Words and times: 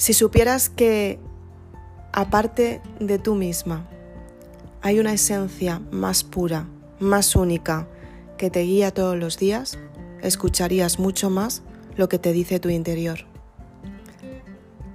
Si 0.00 0.14
supieras 0.14 0.70
que, 0.70 1.18
aparte 2.10 2.80
de 3.00 3.18
tú 3.18 3.34
misma, 3.34 3.86
hay 4.80 4.98
una 4.98 5.12
esencia 5.12 5.82
más 5.90 6.24
pura, 6.24 6.66
más 7.00 7.36
única, 7.36 7.86
que 8.38 8.48
te 8.48 8.60
guía 8.60 8.92
todos 8.92 9.18
los 9.18 9.36
días, 9.36 9.78
escucharías 10.22 10.98
mucho 10.98 11.28
más 11.28 11.60
lo 11.96 12.08
que 12.08 12.18
te 12.18 12.32
dice 12.32 12.60
tu 12.60 12.70
interior. 12.70 13.26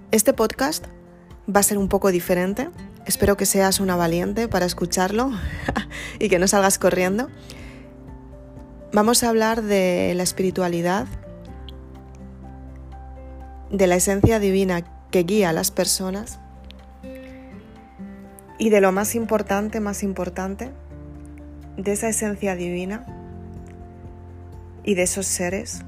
Este 0.10 0.34
podcast 0.34 0.88
va 1.48 1.60
a 1.60 1.64
ser 1.64 1.78
un 1.78 1.88
poco 1.88 2.10
diferente. 2.10 2.72
Espero 3.06 3.38
que 3.38 3.46
seas 3.46 3.80
una 3.80 3.96
valiente 3.96 4.48
para 4.48 4.66
escucharlo 4.66 5.30
y 6.20 6.30
que 6.30 6.40
no 6.40 6.48
salgas 6.48 6.80
corriendo. 6.80 7.30
Vamos 8.92 9.22
a 9.22 9.30
hablar 9.30 9.62
de 9.62 10.14
la 10.16 10.24
espiritualidad, 10.24 11.06
de 13.70 13.86
la 13.86 13.98
esencia 13.98 14.40
divina 14.40 14.95
que 15.16 15.24
guía 15.24 15.52
a 15.52 15.54
las 15.54 15.72
personas 15.72 16.40
y 18.58 18.70
de 18.70 18.82
lo 18.82 18.92
más 18.92 19.16
importante, 19.16 19.80
más 19.80 20.04
importante, 20.04 20.72
de 21.78 21.94
esa 21.94 22.10
esencia 22.10 22.58
divina 22.58 23.06
y 24.84 24.96
de 24.96 25.04
esos 25.04 25.26
seres 25.26 25.84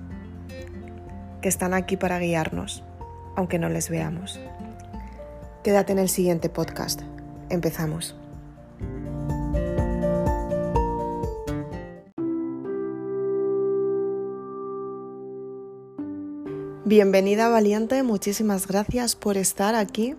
que 1.41 1.49
están 1.49 1.73
aquí 1.73 1.97
para 1.97 2.19
guiarnos, 2.19 2.85
aunque 3.35 3.59
no 3.59 3.67
les 3.67 3.89
veamos. 3.89 4.39
Quédate 5.61 5.91
en 5.91 5.99
el 5.99 6.07
siguiente 6.07 6.47
podcast. 6.47 7.01
Empezamos. 7.49 8.15
Bienvenida 16.87 17.49
valiente, 17.49 18.01
muchísimas 18.01 18.65
gracias 18.65 19.17
por 19.17 19.35
estar 19.35 19.75
aquí. 19.75 20.15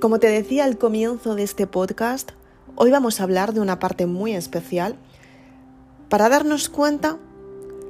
Como 0.00 0.18
te 0.18 0.26
decía 0.26 0.64
al 0.64 0.76
comienzo 0.76 1.36
de 1.36 1.44
este 1.44 1.68
podcast, 1.68 2.32
hoy 2.74 2.90
vamos 2.90 3.20
a 3.20 3.22
hablar 3.22 3.54
de 3.54 3.60
una 3.60 3.78
parte 3.78 4.06
muy 4.06 4.34
especial 4.34 4.96
para 6.08 6.28
darnos 6.28 6.68
cuenta 6.68 7.16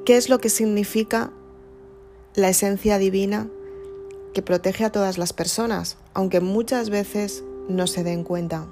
qué 0.05 0.19
es 0.19 0.29
lo 0.29 0.39
que 0.39 0.51
significa 0.51 1.33
la 2.35 2.51
esencia 2.51 2.99
divina 2.99 3.49
que 4.35 4.43
protege 4.43 4.85
a 4.85 4.93
todas 4.93 5.17
las 5.17 5.33
personas, 5.33 5.97
aunque 6.13 6.41
muchas 6.41 6.91
veces 6.91 7.43
no 7.71 7.87
se 7.87 8.05
den 8.05 8.23
cuenta. 8.23 8.67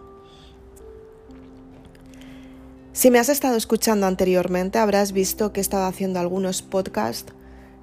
Si 2.92 3.10
me 3.10 3.18
has 3.18 3.30
estado 3.30 3.56
escuchando 3.56 4.06
anteriormente, 4.06 4.78
habrás 4.78 5.12
visto 5.12 5.54
que 5.54 5.60
he 5.60 5.62
estado 5.62 5.86
haciendo 5.86 6.20
algunos 6.20 6.60
podcasts 6.60 7.32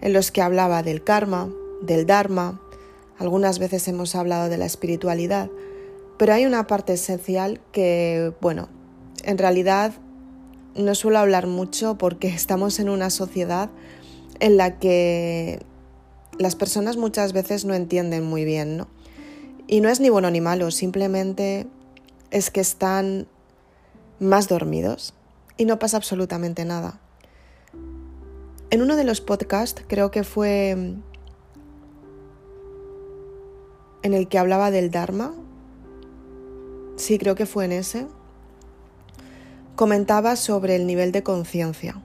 en 0.01 0.13
los 0.13 0.31
que 0.31 0.41
hablaba 0.41 0.83
del 0.83 1.03
karma, 1.03 1.49
del 1.81 2.05
dharma, 2.05 2.61
algunas 3.17 3.59
veces 3.59 3.87
hemos 3.87 4.15
hablado 4.15 4.49
de 4.49 4.57
la 4.57 4.65
espiritualidad, 4.65 5.49
pero 6.17 6.33
hay 6.33 6.45
una 6.45 6.67
parte 6.67 6.93
esencial 6.93 7.61
que, 7.71 8.33
bueno, 8.41 8.69
en 9.23 9.37
realidad 9.37 9.93
no 10.75 10.95
suelo 10.95 11.19
hablar 11.19 11.47
mucho 11.47 11.97
porque 11.97 12.27
estamos 12.33 12.79
en 12.79 12.89
una 12.89 13.09
sociedad 13.09 13.69
en 14.39 14.57
la 14.57 14.79
que 14.79 15.61
las 16.37 16.55
personas 16.55 16.95
muchas 16.95 17.33
veces 17.33 17.65
no 17.65 17.73
entienden 17.73 18.23
muy 18.23 18.45
bien, 18.45 18.77
¿no? 18.77 18.87
Y 19.67 19.81
no 19.81 19.89
es 19.89 19.99
ni 19.99 20.09
bueno 20.09 20.31
ni 20.31 20.41
malo, 20.41 20.71
simplemente 20.71 21.67
es 22.31 22.49
que 22.49 22.61
están 22.61 23.27
más 24.19 24.47
dormidos 24.47 25.13
y 25.57 25.65
no 25.65 25.77
pasa 25.77 25.97
absolutamente 25.97 26.65
nada. 26.65 26.99
En 28.71 28.83
uno 28.83 28.95
de 28.95 29.03
los 29.03 29.19
podcasts, 29.19 29.83
creo 29.87 30.11
que 30.11 30.23
fue 30.23 30.69
en 30.69 31.03
el 34.03 34.27
que 34.27 34.37
hablaba 34.37 34.69
del 34.69 34.91
Dharma, 34.91 35.33
sí 36.95 37.17
creo 37.17 37.33
que 37.33 37.47
fue 37.47 37.65
en 37.65 37.71
ese, 37.71 38.05
comentaba 39.75 40.35
sobre 40.35 40.75
el 40.75 40.85
nivel 40.85 41.11
de 41.11 41.23
conciencia. 41.23 41.99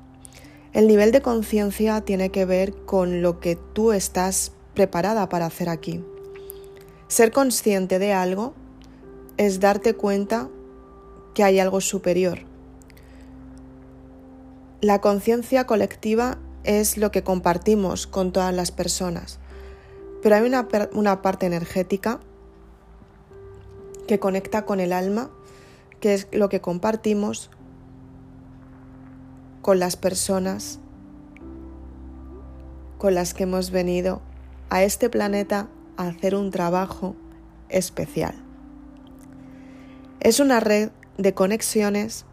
El 0.72 0.86
nivel 0.86 1.12
de 1.12 1.20
conciencia 1.20 2.00
tiene 2.00 2.30
que 2.30 2.46
ver 2.46 2.74
con 2.86 3.20
lo 3.20 3.40
que 3.40 3.56
tú 3.56 3.92
estás 3.92 4.52
preparada 4.72 5.28
para 5.28 5.46
hacer 5.46 5.68
aquí. 5.68 6.02
Ser 7.08 7.30
consciente 7.30 7.98
de 7.98 8.14
algo 8.14 8.54
es 9.36 9.60
darte 9.60 9.94
cuenta 9.94 10.48
que 11.34 11.44
hay 11.44 11.58
algo 11.58 11.82
superior. 11.82 12.38
La 14.80 15.00
conciencia 15.00 15.66
colectiva 15.66 16.38
es 16.64 16.96
lo 16.96 17.10
que 17.10 17.22
compartimos 17.22 18.06
con 18.06 18.32
todas 18.32 18.54
las 18.54 18.70
personas. 18.70 19.38
Pero 20.22 20.36
hay 20.36 20.42
una, 20.42 20.66
una, 20.94 21.22
parte 21.22 21.46
energética 21.46 22.20
que 24.08 24.18
conecta 24.18 24.64
con 24.64 24.80
el 24.80 24.92
alma, 24.92 25.30
que 26.00 26.14
es 26.14 26.28
lo 26.32 26.48
que 26.48 26.60
compartimos 26.60 27.50
con 29.62 29.78
las 29.78 29.96
personas 29.96 30.80
con 32.98 33.14
las 33.14 33.34
que 33.34 33.42
hemos 33.42 33.70
venido 33.70 34.22
a 34.70 34.82
este 34.82 35.10
planeta 35.10 35.68
a 35.98 36.08
hacer 36.08 36.34
un 36.34 36.50
trabajo 36.50 37.14
especial. 37.68 38.34
Es 40.20 40.40
una 40.40 40.60
red 40.60 40.90
de 41.18 41.34
conexiones 41.34 42.24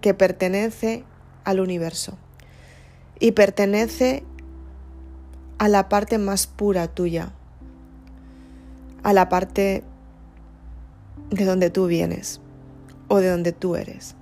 que 0.00 0.14
pertenece 0.14 1.04
al 1.44 1.60
universo 1.60 2.18
y 3.20 3.32
pertenece 3.32 4.24
a 5.58 5.68
la 5.68 5.88
parte 5.88 6.18
más 6.18 6.46
pura 6.46 6.86
tuya, 6.88 7.32
a 9.02 9.12
la 9.12 9.28
parte 9.28 9.82
de 11.30 11.44
donde 11.44 11.70
tú 11.70 11.86
vienes 11.86 12.40
o 13.08 13.18
de 13.18 13.30
donde 13.30 13.52
tú 13.52 13.76
eres. 13.76 14.14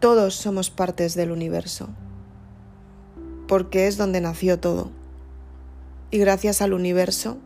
Todos 0.00 0.34
somos 0.34 0.70
partes 0.70 1.14
del 1.14 1.30
universo, 1.30 1.88
porque 3.48 3.86
es 3.86 3.96
donde 3.96 4.20
nació 4.20 4.58
todo. 4.58 4.90
Y 6.10 6.18
gracias 6.18 6.60
al 6.60 6.74
universo 6.74 7.38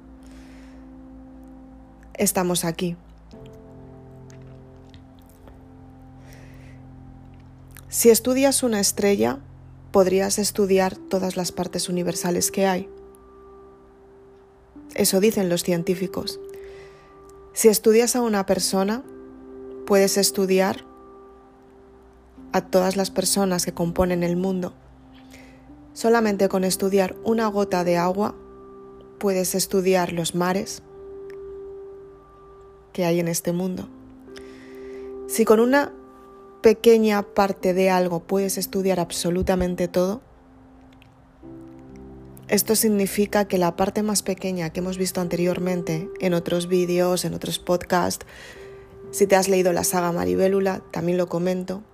estamos 2.15 2.65
aquí. 2.65 2.97
Si 7.89 8.11
estudias 8.11 8.63
una 8.63 8.81
estrella, 8.81 9.39
podrías 9.97 10.39
estudiar 10.39 10.95
todas 10.95 11.39
las 11.39 11.53
partes 11.53 11.89
universales 11.89 12.51
que 12.51 12.67
hay. 12.67 12.87
Eso 14.95 15.21
dicen 15.21 15.49
los 15.49 15.63
científicos. 15.63 16.39
Si 17.55 17.69
estudias 17.69 18.15
a 18.15 18.21
una 18.21 18.45
persona, 18.45 19.03
puedes 19.87 20.19
estudiar 20.19 20.85
a 22.53 22.61
todas 22.61 22.99
las 22.99 23.11
personas 23.11 23.65
que 23.65 23.73
componen 23.73 24.23
el 24.23 24.37
mundo. 24.37 24.75
Solamente 25.95 26.51
con 26.51 26.65
estudiar 26.65 27.17
una 27.25 27.47
gota 27.47 27.83
de 27.83 27.97
agua 27.97 28.35
puedes 29.19 29.55
estudiar 29.55 30.13
los 30.13 30.35
mares 30.35 30.83
que 32.93 33.07
hay 33.07 33.19
en 33.19 33.29
este 33.29 33.53
mundo. 33.53 33.89
Si 35.27 35.47
con 35.47 35.59
una 35.59 35.95
pequeña 36.67 37.23
parte 37.23 37.75
de 37.75 37.91
algo 37.91 38.19
puedes 38.19 38.59
estudiar 38.59 38.99
absolutamente 38.99 39.87
todo, 39.87 40.21
esto 42.49 42.75
significa 42.75 43.45
que 43.45 43.57
la 43.57 43.77
parte 43.77 44.03
más 44.03 44.25
pequeña 44.25 44.71
que 44.71 44.81
hemos 44.81 44.99
visto 44.99 45.21
anteriormente 45.21 46.11
en 46.19 46.35
otros 46.35 46.67
vídeos, 46.67 47.25
en 47.25 47.35
otros 47.35 47.61
podcasts, 47.61 48.27
si 49.13 49.29
te 49.29 49.37
has 49.37 49.49
leído 49.49 49.73
la 49.73 49.85
saga 49.85 50.11
Maribélula, 50.11 50.83
también 50.91 51.19
lo 51.19 51.29
comento, 51.29 51.85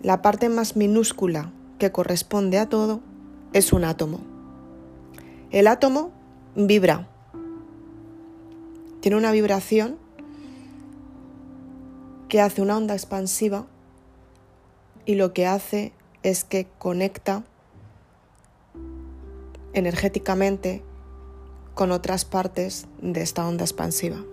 la 0.00 0.22
parte 0.22 0.48
más 0.48 0.74
minúscula 0.74 1.52
que 1.78 1.92
corresponde 1.92 2.56
a 2.56 2.70
todo 2.70 3.00
es 3.52 3.74
un 3.74 3.84
átomo. 3.84 4.20
El 5.50 5.66
átomo 5.66 6.10
vibra, 6.56 7.06
tiene 9.00 9.18
una 9.18 9.30
vibración 9.30 9.98
que 12.32 12.40
hace 12.40 12.62
una 12.62 12.78
onda 12.78 12.94
expansiva 12.94 13.66
y 15.04 15.16
lo 15.16 15.34
que 15.34 15.44
hace 15.44 15.92
es 16.22 16.44
que 16.44 16.66
conecta 16.78 17.44
energéticamente 19.74 20.82
con 21.74 21.92
otras 21.92 22.24
partes 22.24 22.86
de 23.02 23.20
esta 23.20 23.46
onda 23.46 23.64
expansiva. 23.64 24.24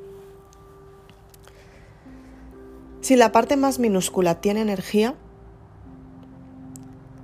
Si 3.01 3.18
la 3.18 3.34
parte 3.34 3.57
más 3.57 3.80
minúscula 3.80 4.40
tiene 4.40 4.62
energía 4.62 5.16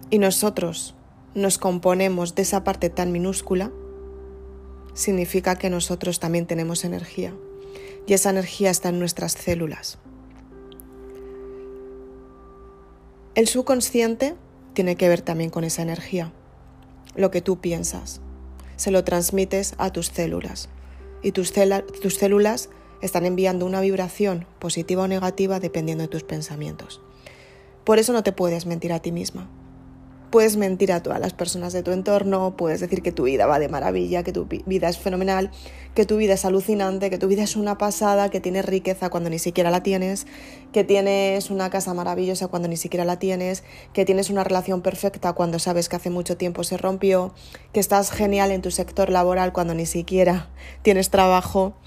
y 0.09 0.19
nosotros 0.19 0.93
nos 1.35 1.57
componemos 1.57 2.35
de 2.35 2.41
esa 2.41 2.65
parte 2.65 2.89
tan 2.89 3.13
minúscula, 3.13 3.71
significa 4.93 5.55
que 5.55 5.69
nosotros 5.69 6.19
también 6.19 6.47
tenemos 6.47 6.83
energía 6.83 7.33
y 8.05 8.11
esa 8.11 8.31
energía 8.31 8.71
está 8.71 8.89
en 8.89 8.99
nuestras 8.99 9.31
células. 9.31 9.99
El 13.35 13.49
subconsciente 13.49 14.33
tiene 14.73 14.95
que 14.95 15.09
ver 15.09 15.21
también 15.21 15.49
con 15.49 15.65
esa 15.65 15.81
energía, 15.81 16.31
lo 17.15 17.31
que 17.31 17.41
tú 17.41 17.59
piensas. 17.59 18.21
Se 18.77 18.91
lo 18.91 19.03
transmites 19.03 19.75
a 19.77 19.91
tus 19.91 20.07
células. 20.07 20.69
y 21.21 21.33
tus, 21.33 21.49
células 21.49 22.69
están 23.01 23.25
enviando 23.25 23.65
una 23.65 23.81
vibración 23.81 24.45
positiva 24.57 25.03
o 25.03 25.07
negativa 25.09 25.59
dependiendo 25.59 26.03
de 26.03 26.07
tus 26.07 26.23
pensamientos. 26.23 27.01
Por 27.83 27.99
eso 27.99 28.13
no 28.13 28.23
te 28.23 28.31
puedes 28.31 28.65
mentir 28.65 28.93
a 28.93 29.01
ti 29.01 29.11
misma. 29.11 29.49
Puedes 30.35 30.57
mentir 30.57 30.91
a 30.91 31.01
todas 31.01 31.21
las 31.21 31.31
personas 31.31 31.71
de 31.71 31.81
tu 31.81 31.91
entorno, 31.91 32.57
puedes 32.57 32.81
decir 32.81 33.01
que 33.01 33.13
tu 33.13 33.23
vida 33.23 33.45
va 33.45 33.57
de 33.57 33.69
maravilla, 33.69 34.21
que 34.21 34.33
tu 34.33 34.49
vida 34.65 34.89
es 34.89 34.97
fenomenal, 34.97 35.49
que 35.93 36.05
tu 36.05 36.17
vida 36.17 36.33
es 36.33 36.43
alucinante, 36.43 37.09
que 37.09 37.17
tu 37.17 37.29
vida 37.29 37.43
es 37.43 37.55
una 37.55 37.77
pasada, 37.77 38.29
que 38.29 38.41
tienes 38.41 38.65
riqueza 38.65 39.09
cuando 39.09 39.29
ni 39.29 39.39
siquiera 39.39 39.71
la 39.71 39.81
tienes, 39.81 40.27
que 40.73 40.83
tienes 40.83 41.51
una 41.51 41.69
casa 41.69 41.93
maravillosa 41.93 42.49
cuando 42.49 42.67
ni 42.67 42.75
siquiera 42.75 43.05
la 43.05 43.17
tienes, 43.17 43.63
que 43.93 44.03
tienes 44.03 44.29
una 44.29 44.43
relación 44.43 44.81
perfecta 44.81 45.31
cuando 45.31 45.57
sabes 45.57 45.87
que 45.87 45.95
hace 45.95 46.09
mucho 46.09 46.35
tiempo 46.35 46.65
se 46.65 46.75
rompió, 46.75 47.33
que 47.71 47.79
estás 47.79 48.11
genial 48.11 48.51
en 48.51 48.61
tu 48.61 48.71
sector 48.71 49.11
laboral 49.11 49.53
cuando 49.53 49.73
ni 49.73 49.85
siquiera 49.85 50.49
tienes 50.81 51.11
trabajo, 51.11 51.77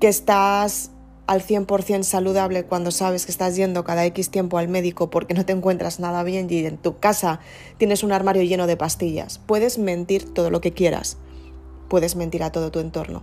que 0.00 0.08
estás 0.08 0.91
al 1.26 1.42
100% 1.42 2.02
saludable 2.02 2.64
cuando 2.64 2.90
sabes 2.90 3.26
que 3.26 3.32
estás 3.32 3.56
yendo 3.56 3.84
cada 3.84 4.04
X 4.06 4.30
tiempo 4.30 4.58
al 4.58 4.68
médico 4.68 5.10
porque 5.10 5.34
no 5.34 5.46
te 5.46 5.52
encuentras 5.52 6.00
nada 6.00 6.22
bien 6.24 6.46
y 6.50 6.66
en 6.66 6.78
tu 6.78 6.98
casa 6.98 7.40
tienes 7.78 8.02
un 8.02 8.12
armario 8.12 8.42
lleno 8.42 8.66
de 8.66 8.76
pastillas. 8.76 9.38
Puedes 9.38 9.78
mentir 9.78 10.32
todo 10.32 10.50
lo 10.50 10.60
que 10.60 10.72
quieras, 10.72 11.18
puedes 11.88 12.16
mentir 12.16 12.42
a 12.42 12.50
todo 12.50 12.70
tu 12.70 12.80
entorno, 12.80 13.22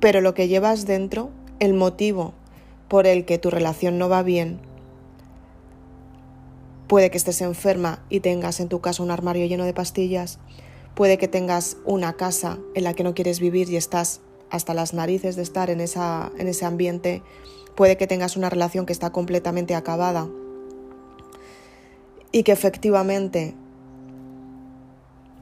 pero 0.00 0.20
lo 0.20 0.34
que 0.34 0.48
llevas 0.48 0.86
dentro, 0.86 1.30
el 1.60 1.74
motivo 1.74 2.34
por 2.88 3.06
el 3.06 3.24
que 3.24 3.38
tu 3.38 3.50
relación 3.50 3.98
no 3.98 4.08
va 4.08 4.22
bien, 4.22 4.60
puede 6.88 7.10
que 7.10 7.18
estés 7.18 7.42
enferma 7.42 8.02
y 8.08 8.20
tengas 8.20 8.60
en 8.60 8.68
tu 8.68 8.80
casa 8.80 9.02
un 9.02 9.10
armario 9.10 9.46
lleno 9.46 9.64
de 9.64 9.74
pastillas, 9.74 10.38
puede 10.94 11.18
que 11.18 11.28
tengas 11.28 11.76
una 11.84 12.14
casa 12.14 12.58
en 12.74 12.84
la 12.84 12.94
que 12.94 13.04
no 13.04 13.14
quieres 13.14 13.38
vivir 13.38 13.70
y 13.70 13.76
estás 13.76 14.20
hasta 14.50 14.74
las 14.74 14.94
narices 14.94 15.36
de 15.36 15.42
estar 15.42 15.70
en, 15.70 15.80
esa, 15.80 16.32
en 16.38 16.48
ese 16.48 16.64
ambiente, 16.64 17.22
puede 17.74 17.96
que 17.96 18.06
tengas 18.06 18.36
una 18.36 18.50
relación 18.50 18.86
que 18.86 18.92
está 18.92 19.10
completamente 19.10 19.74
acabada. 19.74 20.28
Y 22.32 22.42
que 22.42 22.52
efectivamente 22.52 23.54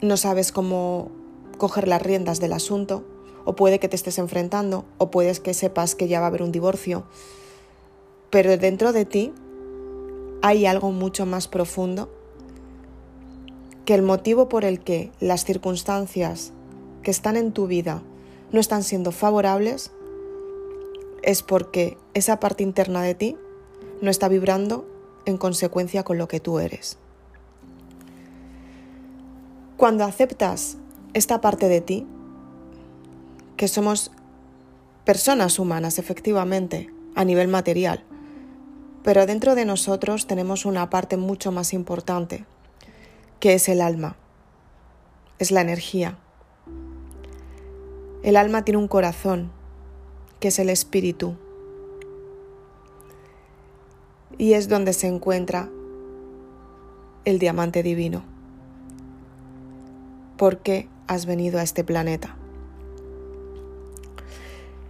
no 0.02 0.16
sabes 0.16 0.52
cómo 0.52 1.10
coger 1.58 1.88
las 1.88 2.02
riendas 2.02 2.40
del 2.40 2.52
asunto, 2.52 3.04
o 3.44 3.54
puede 3.56 3.78
que 3.78 3.88
te 3.88 3.96
estés 3.96 4.18
enfrentando, 4.18 4.84
o 4.98 5.10
puedes 5.10 5.40
que 5.40 5.54
sepas 5.54 5.94
que 5.94 6.08
ya 6.08 6.20
va 6.20 6.26
a 6.26 6.28
haber 6.28 6.42
un 6.42 6.52
divorcio, 6.52 7.04
pero 8.30 8.56
dentro 8.56 8.92
de 8.92 9.04
ti 9.04 9.32
hay 10.42 10.66
algo 10.66 10.92
mucho 10.92 11.26
más 11.26 11.48
profundo 11.48 12.10
que 13.84 13.94
el 13.94 14.02
motivo 14.02 14.48
por 14.48 14.64
el 14.64 14.80
que 14.80 15.12
las 15.20 15.44
circunstancias 15.44 16.52
que 17.02 17.10
están 17.10 17.36
en 17.36 17.52
tu 17.52 17.66
vida 17.68 18.02
no 18.52 18.60
están 18.60 18.82
siendo 18.82 19.12
favorables, 19.12 19.92
es 21.22 21.42
porque 21.42 21.98
esa 22.14 22.38
parte 22.40 22.62
interna 22.62 23.02
de 23.02 23.14
ti 23.14 23.36
no 24.00 24.10
está 24.10 24.28
vibrando 24.28 24.86
en 25.24 25.38
consecuencia 25.38 26.04
con 26.04 26.18
lo 26.18 26.28
que 26.28 26.40
tú 26.40 26.58
eres. 26.58 26.98
Cuando 29.76 30.04
aceptas 30.04 30.78
esta 31.12 31.40
parte 31.40 31.68
de 31.68 31.80
ti, 31.80 32.06
que 33.56 33.68
somos 33.68 34.10
personas 35.04 35.58
humanas 35.58 35.98
efectivamente 35.98 36.90
a 37.14 37.24
nivel 37.24 37.48
material, 37.48 38.04
pero 39.02 39.26
dentro 39.26 39.54
de 39.54 39.64
nosotros 39.64 40.26
tenemos 40.26 40.64
una 40.64 40.90
parte 40.90 41.16
mucho 41.16 41.52
más 41.52 41.72
importante, 41.72 42.44
que 43.40 43.54
es 43.54 43.68
el 43.68 43.80
alma, 43.80 44.16
es 45.38 45.50
la 45.50 45.60
energía, 45.60 46.18
el 48.26 48.34
alma 48.34 48.64
tiene 48.64 48.78
un 48.78 48.88
corazón, 48.88 49.52
que 50.40 50.48
es 50.48 50.58
el 50.58 50.68
espíritu, 50.68 51.36
y 54.36 54.54
es 54.54 54.68
donde 54.68 54.92
se 54.94 55.06
encuentra 55.06 55.70
el 57.24 57.38
diamante 57.38 57.84
divino. 57.84 58.24
¿Por 60.36 60.58
qué 60.58 60.88
has 61.06 61.24
venido 61.24 61.60
a 61.60 61.62
este 61.62 61.84
planeta? 61.84 62.36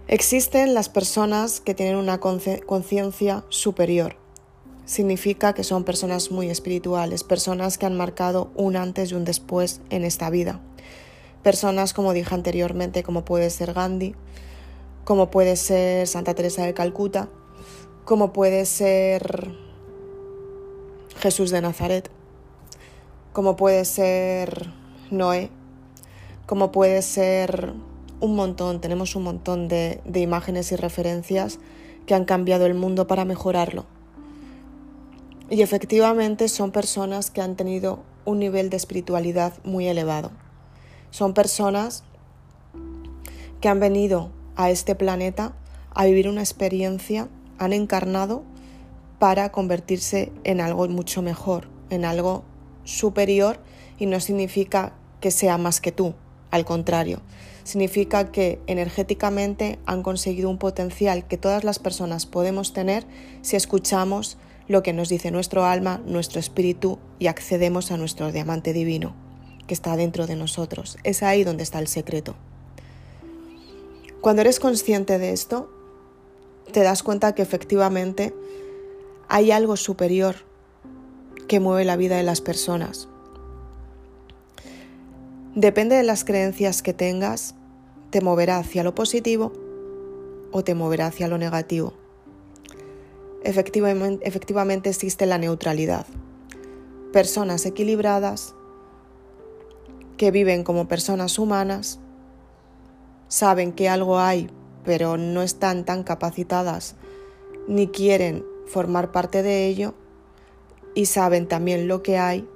Existen 0.07 0.73
las 0.73 0.89
personas 0.89 1.59
que 1.59 1.75
tienen 1.75 1.97
una 1.97 2.19
conciencia 2.19 3.45
superior. 3.49 4.15
Significa 4.85 5.53
que 5.53 5.63
son 5.63 5.83
personas 5.83 6.31
muy 6.31 6.49
espirituales, 6.49 7.23
personas 7.23 7.77
que 7.77 7.85
han 7.85 7.97
marcado 7.97 8.49
un 8.55 8.75
antes 8.75 9.11
y 9.11 9.13
un 9.13 9.25
después 9.25 9.81
en 9.91 10.05
esta 10.05 10.31
vida 10.31 10.59
personas, 11.47 11.93
como 11.93 12.11
dije 12.11 12.35
anteriormente, 12.35 13.03
como 13.03 13.23
puede 13.23 13.49
ser 13.49 13.71
Gandhi, 13.73 14.15
como 15.05 15.31
puede 15.31 15.55
ser 15.55 16.05
Santa 16.05 16.33
Teresa 16.33 16.65
de 16.65 16.73
Calcuta, 16.73 17.29
como 18.03 18.33
puede 18.33 18.65
ser 18.65 19.55
Jesús 21.21 21.49
de 21.51 21.61
Nazaret, 21.61 22.11
como 23.31 23.55
puede 23.55 23.85
ser 23.85 24.73
Noé, 25.09 25.49
como 26.45 26.73
puede 26.73 27.01
ser 27.01 27.71
un 28.19 28.35
montón, 28.35 28.81
tenemos 28.81 29.15
un 29.15 29.23
montón 29.23 29.69
de, 29.69 30.01
de 30.03 30.19
imágenes 30.19 30.73
y 30.73 30.75
referencias 30.75 31.59
que 32.05 32.13
han 32.13 32.25
cambiado 32.25 32.65
el 32.65 32.73
mundo 32.73 33.07
para 33.07 33.23
mejorarlo. 33.23 33.85
Y 35.49 35.61
efectivamente 35.61 36.49
son 36.49 36.71
personas 36.73 37.31
que 37.31 37.39
han 37.39 37.55
tenido 37.55 37.99
un 38.25 38.39
nivel 38.39 38.69
de 38.69 38.75
espiritualidad 38.75 39.53
muy 39.63 39.87
elevado. 39.87 40.31
Son 41.11 41.33
personas 41.33 42.03
que 43.61 43.69
han 43.69 43.79
venido 43.79 44.31
a 44.55 44.69
este 44.69 44.95
planeta 44.95 45.53
a 45.93 46.05
vivir 46.05 46.29
una 46.29 46.41
experiencia, 46.41 47.27
han 47.57 47.73
encarnado 47.73 48.43
para 49.19 49.51
convertirse 49.51 50.31
en 50.43 50.61
algo 50.61 50.87
mucho 50.87 51.21
mejor, 51.21 51.69
en 51.89 52.05
algo 52.05 52.43
superior 52.83 53.59
y 53.97 54.05
no 54.05 54.19
significa 54.19 54.93
que 55.21 55.31
sea 55.31 55.57
más 55.57 55.81
que 55.81 55.91
tú, 55.91 56.13
al 56.51 56.65
contrario, 56.65 57.21
significa 57.63 58.31
que 58.31 58.61
energéticamente 58.67 59.79
han 59.85 60.03
conseguido 60.03 60.49
un 60.49 60.59
potencial 60.59 61.27
que 61.27 61.37
todas 61.37 61.63
las 61.63 61.79
personas 61.79 62.25
podemos 62.25 62.73
tener 62.73 63.05
si 63.41 63.55
escuchamos 63.55 64.37
lo 64.67 64.83
que 64.83 64.93
nos 64.93 65.09
dice 65.09 65.31
nuestro 65.31 65.65
alma, 65.65 66.01
nuestro 66.05 66.39
espíritu 66.39 66.99
y 67.19 67.27
accedemos 67.27 67.91
a 67.91 67.97
nuestro 67.97 68.31
diamante 68.31 68.73
divino 68.73 69.26
que 69.67 69.73
está 69.73 69.95
dentro 69.95 70.25
de 70.25 70.35
nosotros. 70.35 70.97
Es 71.03 71.21
ahí 71.21 71.43
donde 71.43 71.63
está 71.63 71.79
el 71.79 71.87
secreto. 71.87 72.35
Cuando 74.21 74.41
eres 74.41 74.59
consciente 74.59 75.19
de 75.19 75.31
esto, 75.31 75.69
te 76.71 76.81
das 76.81 77.03
cuenta 77.03 77.35
que 77.35 77.41
efectivamente 77.41 78.33
hay 79.27 79.51
algo 79.51 79.77
superior 79.77 80.35
que 81.47 81.59
mueve 81.59 81.85
la 81.85 81.95
vida 81.95 82.17
de 82.17 82.23
las 82.23 82.41
personas. 82.41 83.07
Depende 85.55 85.95
de 85.95 86.03
las 86.03 86.23
creencias 86.23 86.81
que 86.81 86.93
tengas, 86.93 87.55
te 88.09 88.21
moverá 88.21 88.57
hacia 88.57 88.83
lo 88.83 88.95
positivo 88.95 89.53
o 90.51 90.63
te 90.63 90.75
moverá 90.75 91.07
hacia 91.07 91.27
lo 91.27 91.37
negativo. 91.37 91.93
Efectivamente, 93.43 94.27
efectivamente 94.27 94.89
existe 94.89 95.25
la 95.25 95.37
neutralidad. 95.37 96.05
Personas 97.13 97.65
equilibradas 97.65 98.53
que 100.17 100.31
viven 100.31 100.63
como 100.63 100.87
personas 100.87 101.39
humanas, 101.39 101.99
saben 103.27 103.71
que 103.71 103.89
algo 103.89 104.19
hay, 104.19 104.49
pero 104.83 105.17
no 105.17 105.41
están 105.41 105.85
tan 105.85 106.03
capacitadas 106.03 106.95
ni 107.67 107.87
quieren 107.87 108.45
formar 108.67 109.11
parte 109.11 109.43
de 109.43 109.67
ello 109.67 109.93
y 110.95 111.05
saben 111.05 111.47
también 111.47 111.87
lo 111.87 112.01
que 112.01 112.17
hay 112.17 112.47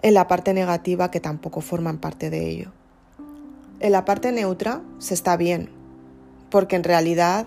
en 0.00 0.14
la 0.14 0.28
parte 0.28 0.54
negativa 0.54 1.10
que 1.10 1.20
tampoco 1.20 1.60
forman 1.60 1.98
parte 1.98 2.30
de 2.30 2.48
ello. 2.48 2.72
En 3.80 3.92
la 3.92 4.04
parte 4.04 4.32
neutra 4.32 4.82
se 4.98 5.14
está 5.14 5.36
bien, 5.36 5.70
porque 6.50 6.76
en 6.76 6.84
realidad 6.84 7.46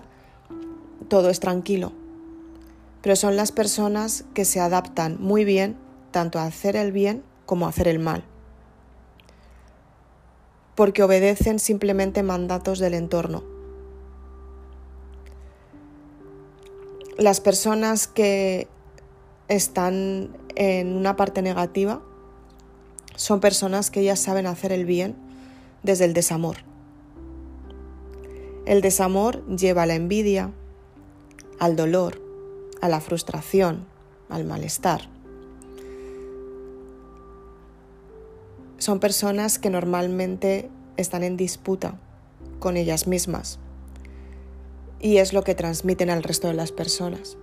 todo 1.08 1.30
es 1.30 1.40
tranquilo, 1.40 1.92
pero 3.02 3.16
son 3.16 3.36
las 3.36 3.52
personas 3.52 4.24
que 4.34 4.44
se 4.44 4.60
adaptan 4.60 5.18
muy 5.20 5.44
bien 5.44 5.76
tanto 6.10 6.38
a 6.38 6.44
hacer 6.44 6.76
el 6.76 6.92
bien 6.92 7.22
como 7.52 7.66
hacer 7.66 7.86
el 7.86 7.98
mal, 7.98 8.24
porque 10.74 11.02
obedecen 11.02 11.58
simplemente 11.58 12.22
mandatos 12.22 12.78
del 12.78 12.94
entorno. 12.94 13.44
Las 17.18 17.42
personas 17.42 18.06
que 18.06 18.68
están 19.48 20.34
en 20.54 20.96
una 20.96 21.14
parte 21.14 21.42
negativa 21.42 22.00
son 23.16 23.40
personas 23.40 23.90
que 23.90 24.02
ya 24.02 24.16
saben 24.16 24.46
hacer 24.46 24.72
el 24.72 24.86
bien 24.86 25.14
desde 25.82 26.06
el 26.06 26.14
desamor. 26.14 26.56
El 28.64 28.80
desamor 28.80 29.44
lleva 29.46 29.82
a 29.82 29.86
la 29.86 29.94
envidia, 29.94 30.52
al 31.58 31.76
dolor, 31.76 32.18
a 32.80 32.88
la 32.88 33.02
frustración, 33.02 33.84
al 34.30 34.46
malestar. 34.46 35.11
Son 38.82 38.98
personas 38.98 39.60
que 39.60 39.70
normalmente 39.70 40.68
están 40.96 41.22
en 41.22 41.36
disputa 41.36 41.94
con 42.58 42.76
ellas 42.76 43.06
mismas 43.06 43.60
y 44.98 45.18
es 45.18 45.32
lo 45.32 45.44
que 45.44 45.54
transmiten 45.54 46.10
al 46.10 46.24
resto 46.24 46.48
de 46.48 46.54
las 46.54 46.72
personas. 46.72 47.36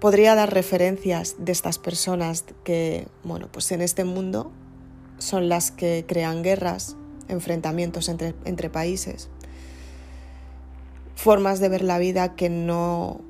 Podría 0.00 0.36
dar 0.36 0.54
referencias 0.54 1.34
de 1.40 1.50
estas 1.50 1.80
personas 1.80 2.44
que, 2.62 3.08
bueno, 3.24 3.48
pues 3.50 3.72
en 3.72 3.82
este 3.82 4.04
mundo 4.04 4.52
son 5.18 5.48
las 5.48 5.72
que 5.72 6.04
crean 6.06 6.44
guerras, 6.44 6.94
enfrentamientos 7.26 8.08
entre, 8.08 8.36
entre 8.44 8.70
países, 8.70 9.30
formas 11.16 11.58
de 11.58 11.68
ver 11.68 11.82
la 11.82 11.98
vida 11.98 12.36
que 12.36 12.50
no 12.50 13.20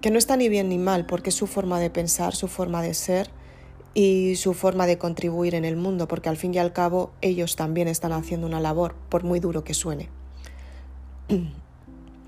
que 0.00 0.10
no 0.10 0.16
está 0.16 0.38
ni 0.38 0.48
bien 0.48 0.70
ni 0.70 0.78
mal, 0.78 1.04
porque 1.04 1.28
es 1.28 1.36
su 1.36 1.46
forma 1.46 1.78
de 1.78 1.90
pensar, 1.90 2.34
su 2.34 2.48
forma 2.48 2.80
de 2.80 2.94
ser 2.94 3.30
y 3.94 4.36
su 4.36 4.54
forma 4.54 4.86
de 4.86 4.98
contribuir 4.98 5.54
en 5.54 5.64
el 5.64 5.76
mundo, 5.76 6.06
porque 6.08 6.28
al 6.28 6.36
fin 6.36 6.54
y 6.54 6.58
al 6.58 6.72
cabo 6.72 7.10
ellos 7.20 7.56
también 7.56 7.88
están 7.88 8.12
haciendo 8.12 8.46
una 8.46 8.60
labor, 8.60 8.94
por 9.08 9.24
muy 9.24 9.40
duro 9.40 9.64
que 9.64 9.74
suene. 9.74 10.08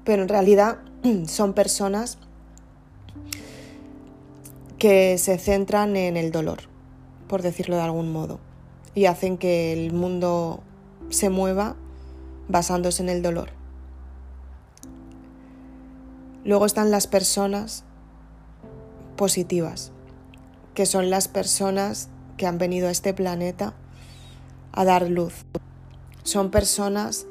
Pero 0.04 0.22
en 0.22 0.28
realidad 0.28 0.78
son 1.26 1.52
personas 1.52 2.18
que 4.78 5.16
se 5.18 5.38
centran 5.38 5.96
en 5.96 6.16
el 6.16 6.32
dolor, 6.32 6.62
por 7.28 7.42
decirlo 7.42 7.76
de 7.76 7.82
algún 7.82 8.10
modo, 8.10 8.40
y 8.96 9.04
hacen 9.06 9.38
que 9.38 9.72
el 9.72 9.92
mundo 9.92 10.60
se 11.08 11.30
mueva 11.30 11.76
basándose 12.48 13.02
en 13.02 13.08
el 13.08 13.22
dolor. 13.22 13.50
Luego 16.44 16.66
están 16.66 16.90
las 16.90 17.06
personas 17.06 17.84
positivas, 19.16 19.91
que 20.74 20.86
son 20.86 21.10
las 21.10 21.28
personas 21.28 22.08
que 22.36 22.46
han 22.46 22.58
venido 22.58 22.88
a 22.88 22.90
este 22.90 23.14
planeta 23.14 23.74
a 24.72 24.84
dar 24.84 25.08
luz. 25.08 25.44
Son 26.22 26.50
personas 26.50 27.26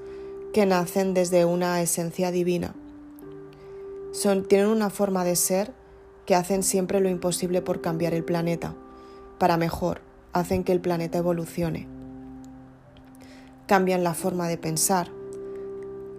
que 0.53 0.65
nacen 0.65 1.13
desde 1.13 1.45
una 1.45 1.81
esencia 1.81 2.31
divina. 2.31 2.75
Son, 4.12 4.45
tienen 4.45 4.67
una 4.67 4.89
forma 4.89 5.24
de 5.24 5.36
ser 5.36 5.74
que 6.25 6.36
hacen 6.36 6.63
siempre 6.63 7.00
lo 7.00 7.10
imposible 7.10 7.62
por 7.62 7.81
cambiar 7.81 8.13
el 8.13 8.24
planeta, 8.24 8.75
para 9.39 9.57
mejor, 9.57 10.01
hacen 10.33 10.63
que 10.63 10.71
el 10.71 10.81
planeta 10.81 11.17
evolucione. 11.17 11.88
Cambian 13.65 14.03
la 14.03 14.13
forma 14.13 14.48
de 14.48 14.57
pensar, 14.57 15.10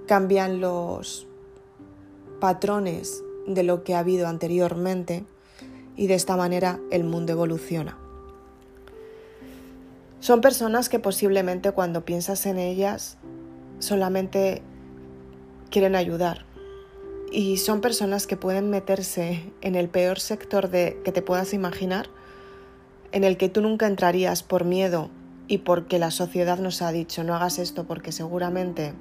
cambian 0.06 0.60
los 0.60 1.26
patrones 2.40 3.22
de 3.46 3.62
lo 3.62 3.84
que 3.84 3.94
ha 3.94 4.00
habido 4.00 4.26
anteriormente 4.26 5.24
y 5.96 6.06
de 6.06 6.14
esta 6.14 6.36
manera 6.36 6.80
el 6.90 7.04
mundo 7.04 7.32
evoluciona. 7.32 7.98
Son 10.20 10.40
personas 10.40 10.88
que 10.88 10.98
posiblemente 10.98 11.72
cuando 11.72 12.04
piensas 12.04 12.46
en 12.46 12.58
ellas 12.58 13.18
solamente 13.80 14.62
quieren 15.70 15.96
ayudar. 15.96 16.44
Y 17.32 17.56
son 17.56 17.80
personas 17.80 18.26
que 18.26 18.36
pueden 18.36 18.70
meterse 18.70 19.50
en 19.62 19.74
el 19.74 19.88
peor 19.88 20.20
sector 20.20 20.68
de, 20.68 21.00
que 21.02 21.12
te 21.12 21.22
puedas 21.22 21.54
imaginar, 21.54 22.08
en 23.10 23.24
el 23.24 23.36
que 23.36 23.48
tú 23.48 23.62
nunca 23.62 23.86
entrarías 23.86 24.42
por 24.42 24.64
miedo 24.64 25.10
y 25.48 25.58
porque 25.58 25.98
la 25.98 26.10
sociedad 26.10 26.58
nos 26.58 26.82
ha 26.82 26.92
dicho 26.92 27.24
no 27.24 27.34
hagas 27.34 27.58
esto 27.58 27.84
porque 27.84 28.12
seguramente 28.12 28.92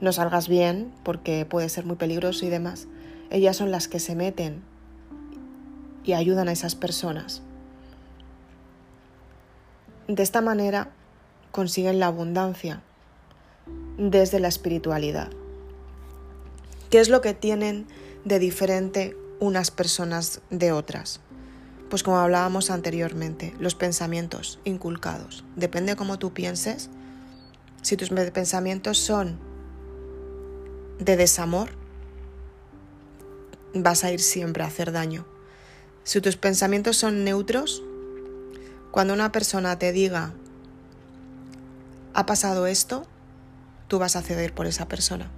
no 0.00 0.12
salgas 0.12 0.48
bien, 0.48 0.92
porque 1.02 1.46
puede 1.46 1.68
ser 1.68 1.86
muy 1.86 1.96
peligroso 1.96 2.44
y 2.44 2.50
demás. 2.50 2.88
Ellas 3.30 3.56
son 3.56 3.70
las 3.70 3.88
que 3.88 4.00
se 4.00 4.14
meten 4.14 4.62
ayudan 6.14 6.48
a 6.48 6.52
esas 6.52 6.74
personas. 6.74 7.42
De 10.08 10.22
esta 10.22 10.40
manera 10.40 10.90
consiguen 11.52 12.00
la 12.00 12.06
abundancia 12.06 12.82
desde 13.96 14.40
la 14.40 14.48
espiritualidad. 14.48 15.30
¿Qué 16.90 16.98
es 16.98 17.08
lo 17.08 17.20
que 17.20 17.34
tienen 17.34 17.86
de 18.24 18.38
diferente 18.38 19.16
unas 19.38 19.70
personas 19.70 20.40
de 20.50 20.72
otras? 20.72 21.20
Pues 21.88 22.02
como 22.02 22.18
hablábamos 22.18 22.70
anteriormente, 22.70 23.54
los 23.58 23.74
pensamientos 23.74 24.58
inculcados. 24.64 25.44
Depende 25.56 25.96
cómo 25.96 26.18
tú 26.18 26.32
pienses. 26.32 26.90
Si 27.82 27.96
tus 27.96 28.10
pensamientos 28.10 28.98
son 28.98 29.38
de 30.98 31.16
desamor, 31.16 31.70
vas 33.74 34.04
a 34.04 34.12
ir 34.12 34.20
siempre 34.20 34.62
a 34.62 34.66
hacer 34.66 34.92
daño. 34.92 35.24
Si 36.04 36.20
tus 36.20 36.36
pensamientos 36.36 36.96
son 36.96 37.24
neutros, 37.24 37.82
cuando 38.90 39.14
una 39.14 39.32
persona 39.32 39.78
te 39.78 39.92
diga, 39.92 40.32
ha 42.14 42.26
pasado 42.26 42.66
esto, 42.66 43.06
tú 43.88 43.98
vas 43.98 44.16
a 44.16 44.22
ceder 44.22 44.54
por 44.54 44.66
esa 44.66 44.88
persona. 44.88 45.30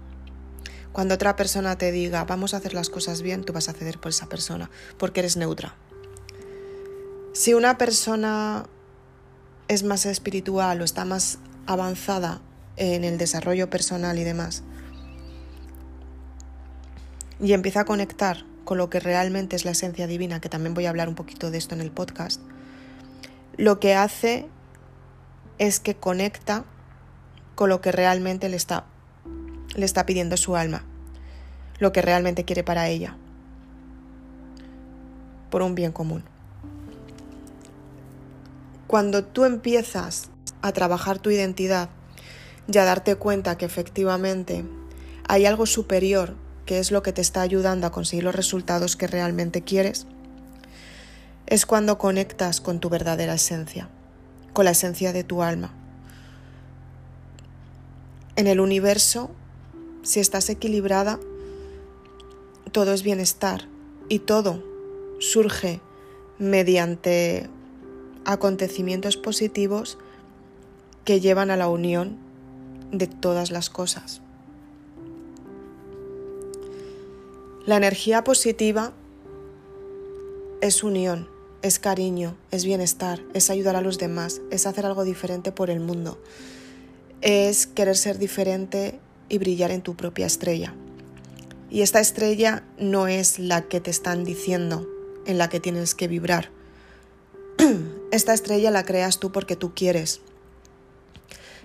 Cuando 0.93 1.15
otra 1.15 1.37
persona 1.37 1.77
te 1.77 1.91
diga, 1.91 2.25
vamos 2.25 2.55
a 2.55 2.59
hacer 2.59 2.75
las 2.75 2.91
cosas 2.91 3.23
bien, 3.23 3.45
tú 3.45 3.53
vas 3.53 3.69
a 3.69 3.73
ceder 3.73 3.99
por 3.99 4.11
esa 4.11 4.29
persona, 4.29 4.71
porque 4.99 5.21
eres 5.21 5.37
neutra. 5.37 5.75
Si 7.33 7.55
una 7.55 7.79
persona 7.79 8.67
es 9.69 9.85
más 9.85 10.05
espiritual 10.07 10.81
o 10.81 10.85
está 10.85 11.05
más 11.05 11.39
avanzada 11.67 12.41
en 12.77 13.05
el 13.05 13.17
desarrollo 13.17 13.71
personal 13.71 14.19
y 14.19 14.25
demás, 14.25 14.63
y 17.41 17.55
empieza 17.55 17.81
a 17.81 17.85
conectar 17.85 18.45
con 18.65 18.79
lo 18.79 18.91
que 18.91 19.01
realmente 19.01 19.57
es 19.57 19.65
la 19.65 19.73
esencia 19.73 20.07
divina, 20.07 20.41
que 20.41 20.49
también 20.49 20.75
voy 20.75 20.87
a 20.87 20.91
hablar 20.91 21.09
un 21.09 21.15
poquito 21.15 21.51
de 21.51 21.59
esto 21.59 21.75
en 21.75 21.81
el 21.81 21.91
podcast, 21.91 22.41
lo 23.57 23.81
que 23.81 23.95
hace 23.95 24.49
es 25.59 25.81
que 25.81 25.95
conecta 25.95 26.65
con 27.55 27.69
lo 27.69 27.81
que 27.81 27.93
realmente 27.93 28.49
le 28.49 28.57
está, 28.57 28.87
le 29.75 29.85
está 29.85 30.07
pidiendo 30.07 30.37
su 30.37 30.57
alma, 30.57 30.85
lo 31.79 31.93
que 31.93 32.03
realmente 32.03 32.45
quiere 32.45 32.65
para 32.65 32.89
ella, 32.89 33.17
por 35.51 35.63
un 35.63 35.75
bien 35.75 35.93
común. 35.93 36.25
Cuando 38.87 39.25
tú 39.25 39.45
empiezas 39.45 40.31
a 40.61 40.73
trabajar 40.73 41.19
tu 41.19 41.31
identidad 41.31 41.91
y 42.73 42.79
a 42.79 42.85
darte 42.85 43.17
cuenta 43.17 43.57
que 43.57 43.65
efectivamente 43.65 44.65
hay 45.29 45.47
algo 45.47 45.67
superior 45.67 46.35
que 46.67 46.79
es 46.79 46.91
lo 46.91 47.03
que 47.03 47.13
te 47.13 47.21
está 47.21 47.43
ayudando 47.43 47.87
a 47.87 47.93
conseguir 47.93 48.25
los 48.25 48.35
resultados 48.35 48.97
que 48.97 49.07
realmente 49.07 49.63
quieres, 49.63 50.07
es 51.47 51.67
cuando 51.67 51.99
conectas 51.99 52.61
con 52.61 52.81
tu 52.81 52.89
verdadera 52.89 53.35
esencia, 53.35 53.89
con 54.53 54.65
la 54.65 54.71
esencia 54.71 55.13
de 55.13 55.25
tu 55.25 55.43
alma. 55.43 55.75
En 58.37 58.47
el 58.47 58.61
universo, 58.61 59.31
si 60.03 60.21
estás 60.21 60.49
equilibrada, 60.49 61.21
todo 62.73 62.95
es 62.95 63.03
bienestar 63.03 63.69
y 64.09 64.21
todo 64.21 64.63
surge 65.19 65.81
mediante 66.39 67.49
acontecimientos 68.25 69.17
positivos 69.17 69.99
que 71.05 71.21
llevan 71.21 71.51
a 71.51 71.57
la 71.57 71.69
unión 71.69 72.17
de 72.91 73.07
todas 73.07 73.51
las 73.51 73.69
cosas. 73.69 74.22
La 77.65 77.77
energía 77.77 78.25
positiva 78.25 78.93
es 80.61 80.83
unión, 80.83 81.29
es 81.63 81.79
cariño, 81.79 82.37
es 82.51 82.65
bienestar, 82.65 83.23
es 83.35 83.51
ayudar 83.51 83.77
a 83.77 83.81
los 83.81 83.99
demás, 83.99 84.41
es 84.51 84.67
hacer 84.67 84.85
algo 84.85 85.05
diferente 85.05 85.53
por 85.53 85.71
el 85.71 85.79
mundo, 85.79 86.21
es 87.21 87.69
querer 87.69 87.97
ser 87.97 88.19
diferente 88.19 88.99
y 89.29 89.39
brillar 89.39 89.71
en 89.71 89.81
tu 89.83 89.95
propia 89.95 90.27
estrella. 90.27 90.75
Y 91.71 91.83
esta 91.83 92.01
estrella 92.01 92.65
no 92.79 93.07
es 93.07 93.39
la 93.39 93.63
que 93.63 93.81
te 93.81 93.93
están 93.93 94.25
diciendo 94.25 94.89
en 95.25 95.39
la 95.39 95.49
que 95.49 95.61
tienes 95.61 95.95
que 95.95 96.09
vibrar. 96.09 96.51
Esta 98.11 98.35
estrella 98.35 98.73
la 98.73 98.85
creas 98.85 99.21
tú 99.21 99.31
porque 99.31 99.55
tú 99.55 99.73
quieres. 99.73 100.21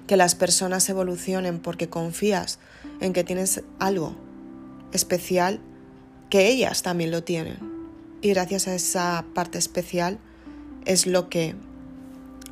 Que 0.05 0.15
las 0.15 0.35
personas 0.35 0.87
evolucionen 0.89 1.59
porque 1.59 1.89
confías 1.89 2.59
en 3.01 3.13
que 3.13 3.23
tienes 3.23 3.63
algo 3.79 4.15
especial 4.93 5.59
que 6.29 6.47
ellas 6.47 6.81
también 6.81 7.11
lo 7.11 7.23
tienen. 7.23 7.57
Y 8.21 8.29
gracias 8.29 8.67
a 8.67 8.75
esa 8.75 9.25
parte 9.33 9.57
especial 9.57 10.19
es 10.85 11.05
lo 11.05 11.29
que 11.29 11.55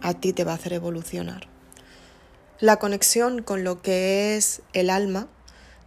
a 0.01 0.13
ti 0.13 0.33
te 0.33 0.43
va 0.43 0.51
a 0.51 0.55
hacer 0.55 0.73
evolucionar. 0.73 1.47
La 2.59 2.77
conexión 2.77 3.41
con 3.41 3.63
lo 3.63 3.81
que 3.81 4.37
es 4.37 4.61
el 4.73 4.89
alma, 4.89 5.27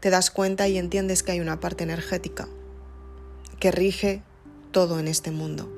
te 0.00 0.10
das 0.10 0.30
cuenta 0.30 0.68
y 0.68 0.78
entiendes 0.78 1.22
que 1.22 1.32
hay 1.32 1.40
una 1.40 1.60
parte 1.60 1.84
energética 1.84 2.48
que 3.58 3.70
rige 3.70 4.22
todo 4.70 4.98
en 4.98 5.08
este 5.08 5.30
mundo. 5.30 5.68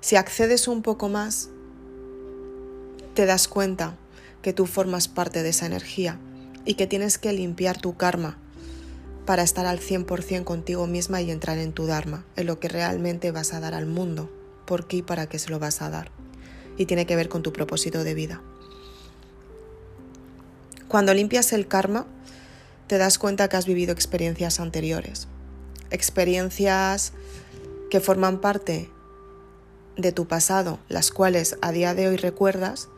Si 0.00 0.16
accedes 0.16 0.68
un 0.68 0.82
poco 0.82 1.08
más, 1.08 1.50
te 3.14 3.26
das 3.26 3.48
cuenta 3.48 3.96
que 4.42 4.52
tú 4.52 4.66
formas 4.66 5.08
parte 5.08 5.42
de 5.42 5.50
esa 5.50 5.66
energía 5.66 6.18
y 6.64 6.74
que 6.74 6.86
tienes 6.86 7.18
que 7.18 7.32
limpiar 7.32 7.80
tu 7.80 7.96
karma 7.96 8.38
para 9.26 9.42
estar 9.42 9.66
al 9.66 9.80
100% 9.80 10.44
contigo 10.44 10.86
misma 10.86 11.20
y 11.20 11.30
entrar 11.30 11.58
en 11.58 11.72
tu 11.72 11.86
Dharma, 11.86 12.24
en 12.36 12.46
lo 12.46 12.60
que 12.60 12.68
realmente 12.68 13.32
vas 13.32 13.52
a 13.52 13.60
dar 13.60 13.74
al 13.74 13.86
mundo, 13.86 14.30
por 14.64 14.86
qué 14.86 14.98
y 14.98 15.02
para 15.02 15.28
qué 15.28 15.38
se 15.38 15.50
lo 15.50 15.58
vas 15.58 15.82
a 15.82 15.90
dar. 15.90 16.10
y 16.78 16.84
tiene 16.84 17.06
que 17.06 17.16
ver 17.16 17.30
con 17.30 17.42
tu 17.42 17.54
propósito 17.54 18.04
de 18.04 18.12
vida. 18.12 18.42
Cuando 20.88 21.14
limpias 21.14 21.54
el 21.54 21.66
karma, 21.66 22.06
te 22.86 22.98
das 22.98 23.18
cuenta 23.18 23.48
que 23.48 23.56
has 23.56 23.64
vivido 23.64 23.92
experiencias 23.92 24.60
anteriores, 24.60 25.26
experiencias 25.90 27.14
que 27.90 28.00
forman 28.00 28.42
parte 28.42 28.90
de 29.96 30.12
tu 30.12 30.26
pasado, 30.28 30.78
las 30.88 31.10
cuales 31.10 31.56
a 31.62 31.72
día 31.72 31.94
de 31.94 32.08
hoy 32.08 32.16
recuerdas, 32.18 32.88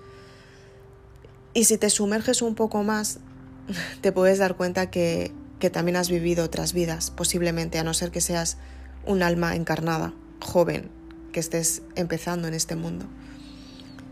y 1.55 1.65
si 1.65 1.79
te 1.79 1.89
sumerges 1.89 2.43
un 2.43 2.55
poco 2.55 2.83
más, 2.83 3.21
te 4.01 4.13
puedes 4.13 4.39
dar 4.39 4.57
cuenta 4.57 4.91
que, 4.91 5.33
que 5.59 5.71
también 5.71 5.97
has 5.97 6.11
vivido 6.11 6.45
otras 6.45 6.73
vidas, 6.73 7.11
posiblemente, 7.11 7.79
a 7.79 7.85
no 7.85 7.95
ser 7.95 8.11
que 8.11 8.21
seas 8.21 8.59
un 9.07 9.23
alma 9.23 9.57
encarnada, 9.57 10.13
joven, 10.41 10.91
que 11.33 11.41
estés 11.41 11.83
empezando 11.97 12.49
en 12.49 12.55
este 12.55 12.77
mundo. 12.77 13.07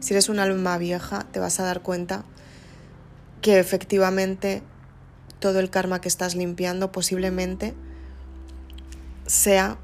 Si 0.01 0.15
eres 0.15 0.29
un 0.29 0.39
alma 0.39 0.79
vieja, 0.79 1.27
te 1.31 1.41
vas 1.41 1.61
a 1.61 1.65
dar 1.65 1.83
cuenta 1.83 2.25
que 3.41 3.59
efectivamente 3.59 4.63
todo 5.39 5.61
el 5.61 5.71
karma 5.71 6.01
que 6.01 6.09
estás 6.09 6.35
limpiando 6.35 6.93
posiblemente 6.93 7.75
sea 9.27 9.79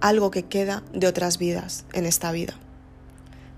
algo 0.00 0.30
que 0.30 0.42
queda 0.42 0.82
de 0.92 1.06
otras 1.06 1.38
vidas 1.38 1.86
en 1.92 2.04
esta 2.04 2.30
vida. 2.32 2.54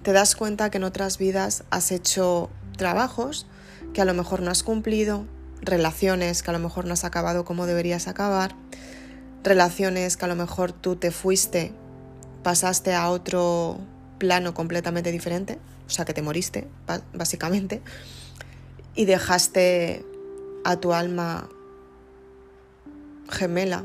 Te 0.03 0.13
das 0.13 0.37
cuenta 0.37 0.71
que 0.71 0.79
en 0.79 0.85
otras 0.85 1.19
vidas 1.19 1.65
has 1.71 1.91
hecho 1.91 2.51
trabajos 2.77 3.47
que 3.93 4.01
a 4.01 4.05
lo 4.05 4.15
mejor 4.15 4.43
no 4.43 4.51
has 4.51 4.63
cumplido, 4.63 5.25
relaciones 5.63 6.43
que 6.43 6.51
a 6.51 6.53
lo 6.53 6.59
mejor 6.59 6.87
no 6.87 6.93
has 6.93 7.05
acabado 7.05 7.45
como 7.45 7.67
deberías 7.67 8.09
acabar, 8.09 8.55
relaciones 9.43 10.17
que 10.17 10.25
a 10.25 10.29
lo 10.29 10.37
mejor 10.37 10.73
tú 10.73 10.97
te 10.97 11.11
fuiste, 11.11 11.73
pasaste 12.43 12.95
a 12.95 13.11
otro 13.11 13.79
plano 14.19 14.55
completamente 14.55 15.13
diferente, 15.13 15.59
o 15.87 15.91
sea 15.91 16.05
que 16.05 16.15
te 16.15 16.23
moriste, 16.23 16.67
básicamente, 17.13 17.83
y 18.95 19.05
dejaste 19.05 20.05
a 20.65 20.77
tu 20.77 20.93
alma 20.93 21.49
gemela 23.29 23.85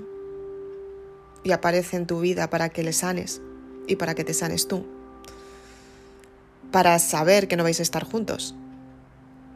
y 1.43 1.51
aparece 1.51 1.97
en 1.97 2.05
tu 2.05 2.19
vida 2.19 2.49
para 2.49 2.69
que 2.69 2.83
le 2.83 2.93
sanes 2.93 3.41
y 3.87 3.95
para 3.95 4.15
que 4.15 4.23
te 4.23 4.33
sanes 4.33 4.67
tú, 4.67 4.85
para 6.71 6.97
saber 6.99 7.47
que 7.47 7.57
no 7.57 7.63
vais 7.63 7.79
a 7.79 7.83
estar 7.83 8.03
juntos, 8.03 8.55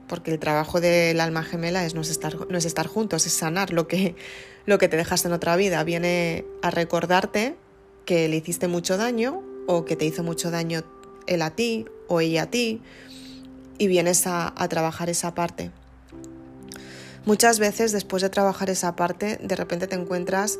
porque 0.08 0.32
el 0.32 0.40
trabajo 0.40 0.82
del 0.82 1.20
alma 1.20 1.44
gemela 1.44 1.86
es 1.86 1.96
no, 1.96 2.02
estar, 2.02 2.50
no 2.50 2.58
es 2.58 2.66
estar 2.66 2.88
juntos, 2.88 3.26
es 3.26 3.34
sanar 3.34 3.74
lo 3.74 3.88
que, 3.88 4.16
lo 4.66 4.78
que 4.78 4.88
te 4.88 4.98
dejaste 4.98 5.28
en 5.28 5.34
otra 5.34 5.56
vida. 5.56 5.84
Viene 5.84 6.46
a 6.62 6.72
recordarte 6.72 7.56
que 8.06 8.28
le 8.28 8.38
hiciste 8.38 8.68
mucho 8.68 8.98
daño 8.98 9.42
o 9.68 9.86
que 9.86 9.96
te 9.96 10.06
hizo 10.06 10.24
mucho 10.24 10.52
daño 10.52 10.84
él 11.28 11.42
a 11.42 11.50
ti 11.52 11.86
o 12.08 12.22
ella 12.22 12.44
a 12.44 12.52
ti 12.52 12.82
y 13.78 13.88
vienes 13.88 14.28
a 14.28 14.68
trabajar 14.70 15.10
esa 15.10 15.34
parte. 15.34 15.72
Muchas 17.26 17.58
veces 17.58 17.92
después 17.92 18.22
de 18.22 18.30
trabajar 18.30 18.70
esa 18.70 18.96
parte, 18.96 19.40
de 19.42 19.56
repente 19.56 19.88
te 19.88 19.96
encuentras 19.96 20.60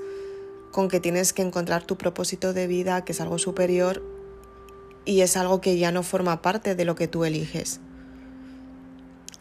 con 0.72 0.90
que 0.90 1.00
tienes 1.00 1.32
que 1.32 1.44
encontrar 1.44 1.84
tu 1.84 1.96
propósito 1.96 2.54
de 2.54 2.66
vida, 2.66 3.06
que 3.06 3.12
es 3.12 3.22
algo 3.22 3.38
superior 3.38 4.04
y 5.06 5.22
es 5.22 5.38
algo 5.38 5.62
que 5.62 5.78
ya 5.78 5.92
no 5.92 6.02
forma 6.02 6.42
parte 6.42 6.74
de 6.74 6.84
lo 6.84 6.96
que 6.96 7.08
tú 7.08 7.24
eliges. 7.24 7.80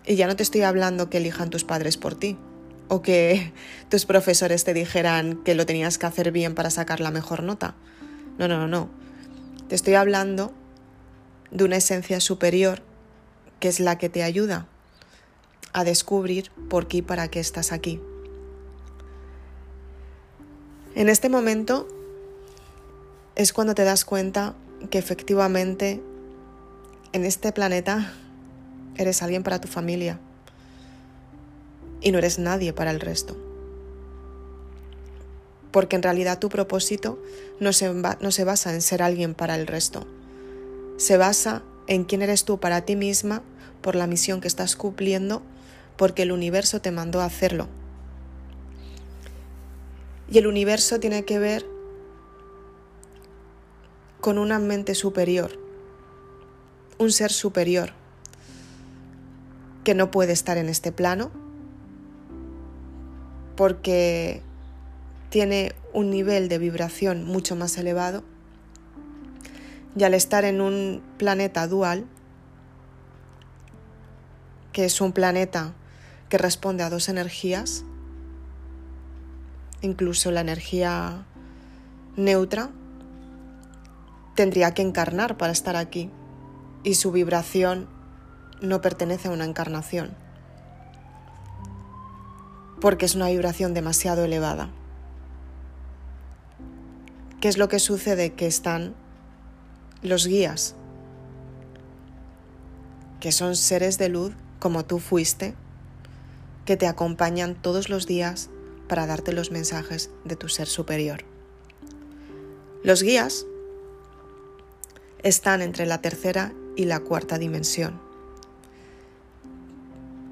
Y 0.07 0.17
ya 0.17 0.27
no 0.27 0.37
te 0.37 0.43
estoy 0.43 0.63
hablando 0.63 1.09
que 1.09 1.19
elijan 1.19 1.51
tus 1.51 1.65
padres 1.65 1.97
por 1.97 2.15
ti 2.15 2.37
o 2.89 3.03
que 3.03 3.53
tus 3.89 4.07
profesores 4.07 4.65
te 4.65 4.75
dijeran 4.75 5.43
que 5.45 5.55
lo 5.55 5.67
tenías 5.67 5.99
que 5.99 6.07
hacer 6.07 6.33
bien 6.33 6.55
para 6.55 6.71
sacar 6.71 7.01
la 7.01 7.11
mejor 7.11 7.43
nota. 7.43 7.75
No, 8.39 8.49
no, 8.49 8.59
no, 8.59 8.69
no. 8.69 8.89
Te 9.69 9.75
estoy 9.75 9.95
hablando 9.95 10.53
de 11.51 11.65
una 11.65 11.77
esencia 11.77 12.21
superior 12.21 12.83
que 13.61 13.69
es 13.69 13.81
la 13.81 13.97
que 13.97 14.09
te 14.09 14.23
ayuda 14.23 14.67
a 15.73 15.85
descubrir 15.85 16.51
por 16.69 16.87
qué 16.87 16.99
y 16.99 17.03
para 17.03 17.29
qué 17.29 17.41
estás 17.41 17.73
aquí. 17.73 18.01
En 20.95 21.09
este 21.09 21.29
momento 21.29 21.89
es 23.35 23.53
cuando 23.53 23.75
te 23.75 23.83
das 23.83 24.05
cuenta 24.05 24.55
que 24.91 24.99
efectivamente 24.99 26.01
en 27.13 27.25
este 27.25 27.53
planeta 27.53 28.13
Eres 28.97 29.23
alguien 29.23 29.43
para 29.43 29.61
tu 29.61 29.69
familia 29.69 30.21
y 32.01 32.13
no 32.13 32.19
eres 32.19 32.39
nadie 32.39 32.73
para 32.73 32.91
el 32.91 33.01
resto. 33.01 33.37
Porque 35.73 35.97
en 35.97 36.03
realidad 36.03 36.39
tu 36.39 36.49
propósito 36.49 37.21
no 37.59 37.73
se, 37.73 37.93
no 37.93 38.31
se 38.31 38.45
basa 38.45 38.73
en 38.73 38.83
ser 38.83 39.03
alguien 39.03 39.35
para 39.35 39.57
el 39.57 39.67
resto. 39.67 40.07
Se 40.99 41.17
basa 41.17 41.63
en 41.89 42.05
quién 42.05 42.23
eres 42.23 42.45
tú 42.45 42.61
para 42.61 42.83
ti 42.83 42.95
misma 42.95 43.43
por 43.83 43.97
la 43.97 44.07
misión 44.07 44.41
que 44.41 44.49
estás 44.49 44.77
cumpliendo 44.77 45.43
porque 45.97 46.23
el 46.23 46.33
universo 46.33 46.81
te 46.81 46.93
mandó 46.93 47.21
a 47.21 47.25
hacerlo. 47.25 47.69
Y 50.31 50.39
el 50.39 50.47
universo 50.47 51.01
tiene 51.01 51.25
que 51.25 51.39
ver 51.39 51.67
con 54.21 54.39
una 54.39 54.59
mente 54.59 54.95
superior, 54.95 55.59
un 56.99 57.11
ser 57.11 57.33
superior 57.33 58.04
que 59.85 59.95
no 59.95 60.11
puede 60.11 60.33
estar 60.33 60.57
en 60.57 60.69
este 60.69 60.93
plano 60.93 61.31
porque 63.57 64.43
tiene 65.29 65.73
un 65.93 66.11
nivel 66.11 66.49
de 66.49 66.59
vibración 66.59 67.25
mucho 67.25 67.55
más 67.55 67.77
elevado 67.77 68.25
y 69.97 70.03
al 70.03 70.15
estar 70.15 70.45
en 70.45 70.61
un 70.61 71.03
planeta 71.19 71.67
dual, 71.69 72.07
que 74.73 74.87
es 74.87 75.01
un 75.01 75.13
planeta 75.13 75.75
que 76.29 76.39
responde 76.39 76.83
a 76.83 76.91
dos 76.91 77.09
energías, 77.09 77.85
incluso 79.83 80.33
la 80.33 80.41
energía 80.41 81.27
neutra, 82.17 82.71
tendría 84.35 84.75
que 84.75 84.83
encarnar 84.83 85.37
para 85.37 85.53
estar 85.53 85.77
aquí 85.77 86.11
y 86.83 86.95
su 86.95 87.13
vibración 87.13 87.89
no 88.61 88.81
pertenece 88.81 89.29
a 89.29 89.31
una 89.31 89.45
encarnación, 89.45 90.15
porque 92.81 93.07
es 93.07 93.15
una 93.15 93.29
vibración 93.29 93.75
demasiado 93.75 94.25
elevada. 94.25 94.71
¿Qué 97.41 97.49
es 97.49 97.59
lo 97.59 97.69
que 97.69 97.79
sucede? 97.79 98.33
Que 98.33 98.47
están 98.47 98.95
los 100.03 100.27
guías, 100.27 100.75
que 103.21 103.33
son 103.33 103.57
seres 103.57 103.99
de 103.99 104.09
luz 104.09 104.35
como 104.59 104.85
tú 104.85 104.99
fuiste, 104.99 105.55
que 106.65 106.77
te 106.77 106.87
acompañan 106.87 107.55
todos 107.55 107.89
los 107.89 108.07
días 108.07 108.51
para 108.89 109.07
darte 109.07 109.33
los 109.33 109.51
mensajes 109.51 110.11
de 110.25 110.37
tu 110.37 110.49
ser 110.49 110.69
superior. 110.69 111.25
Los 112.83 113.03
guías 113.03 113.47
están 115.23 115.63
entre 115.63 115.87
la 115.87 116.03
tercera 116.03 116.53
y 116.77 116.85
la 116.85 117.01
cuarta 117.01 117.39
dimensión 117.39 118.04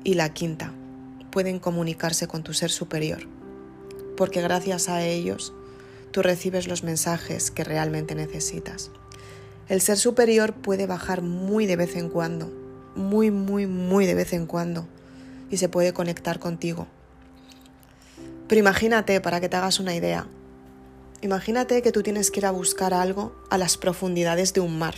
y 0.05 0.15
la 0.15 0.33
quinta, 0.33 0.73
pueden 1.31 1.59
comunicarse 1.59 2.27
con 2.27 2.43
tu 2.43 2.53
ser 2.55 2.71
superior, 2.71 3.27
porque 4.17 4.43
gracias 4.43 4.89
a 4.89 5.03
ellos 5.03 5.53
tú 6.11 6.23
recibes 6.23 6.69
los 6.69 6.85
mensajes 6.85 7.51
que 7.51 7.65
realmente 7.65 8.15
necesitas. 8.15 8.91
El 9.69 9.81
ser 9.81 9.97
superior 9.97 10.53
puede 10.53 10.87
bajar 10.87 11.23
muy 11.23 11.67
de 11.67 11.77
vez 11.77 11.97
en 11.97 12.09
cuando, 12.09 12.53
muy, 12.95 13.31
muy, 13.31 13.67
muy 13.67 14.07
de 14.07 14.15
vez 14.15 14.33
en 14.33 14.47
cuando, 14.47 14.87
y 15.51 15.57
se 15.57 15.69
puede 15.69 15.93
conectar 15.93 16.39
contigo. 16.39 16.87
Pero 18.49 18.59
imagínate, 18.59 19.21
para 19.21 19.41
que 19.41 19.49
te 19.49 19.57
hagas 19.57 19.81
una 19.81 19.95
idea, 19.95 20.27
imagínate 21.23 21.81
que 21.81 21.93
tú 21.93 22.03
tienes 22.03 22.31
que 22.31 22.41
ir 22.41 22.47
a 22.47 22.51
buscar 22.51 22.93
algo 22.93 23.35
a 23.49 23.57
las 23.57 23.79
profundidades 23.79 24.53
de 24.53 24.61
un 24.61 24.79
mar. 24.79 24.97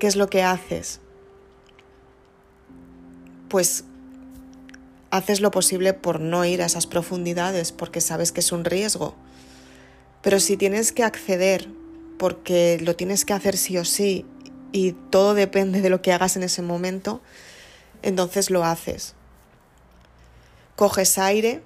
¿Qué 0.00 0.08
es 0.08 0.16
lo 0.16 0.28
que 0.28 0.42
haces? 0.42 1.01
Pues 3.52 3.84
haces 5.10 5.42
lo 5.42 5.50
posible 5.50 5.92
por 5.92 6.20
no 6.20 6.42
ir 6.46 6.62
a 6.62 6.64
esas 6.64 6.86
profundidades 6.86 7.70
porque 7.70 8.00
sabes 8.00 8.32
que 8.32 8.40
es 8.40 8.50
un 8.50 8.64
riesgo. 8.64 9.14
Pero 10.22 10.40
si 10.40 10.56
tienes 10.56 10.90
que 10.90 11.04
acceder 11.04 11.68
porque 12.18 12.78
lo 12.80 12.96
tienes 12.96 13.26
que 13.26 13.34
hacer 13.34 13.58
sí 13.58 13.76
o 13.76 13.84
sí 13.84 14.24
y 14.72 14.92
todo 14.92 15.34
depende 15.34 15.82
de 15.82 15.90
lo 15.90 16.00
que 16.00 16.14
hagas 16.14 16.36
en 16.36 16.44
ese 16.44 16.62
momento, 16.62 17.20
entonces 18.00 18.48
lo 18.48 18.64
haces. 18.64 19.14
Coges 20.74 21.18
aire, 21.18 21.62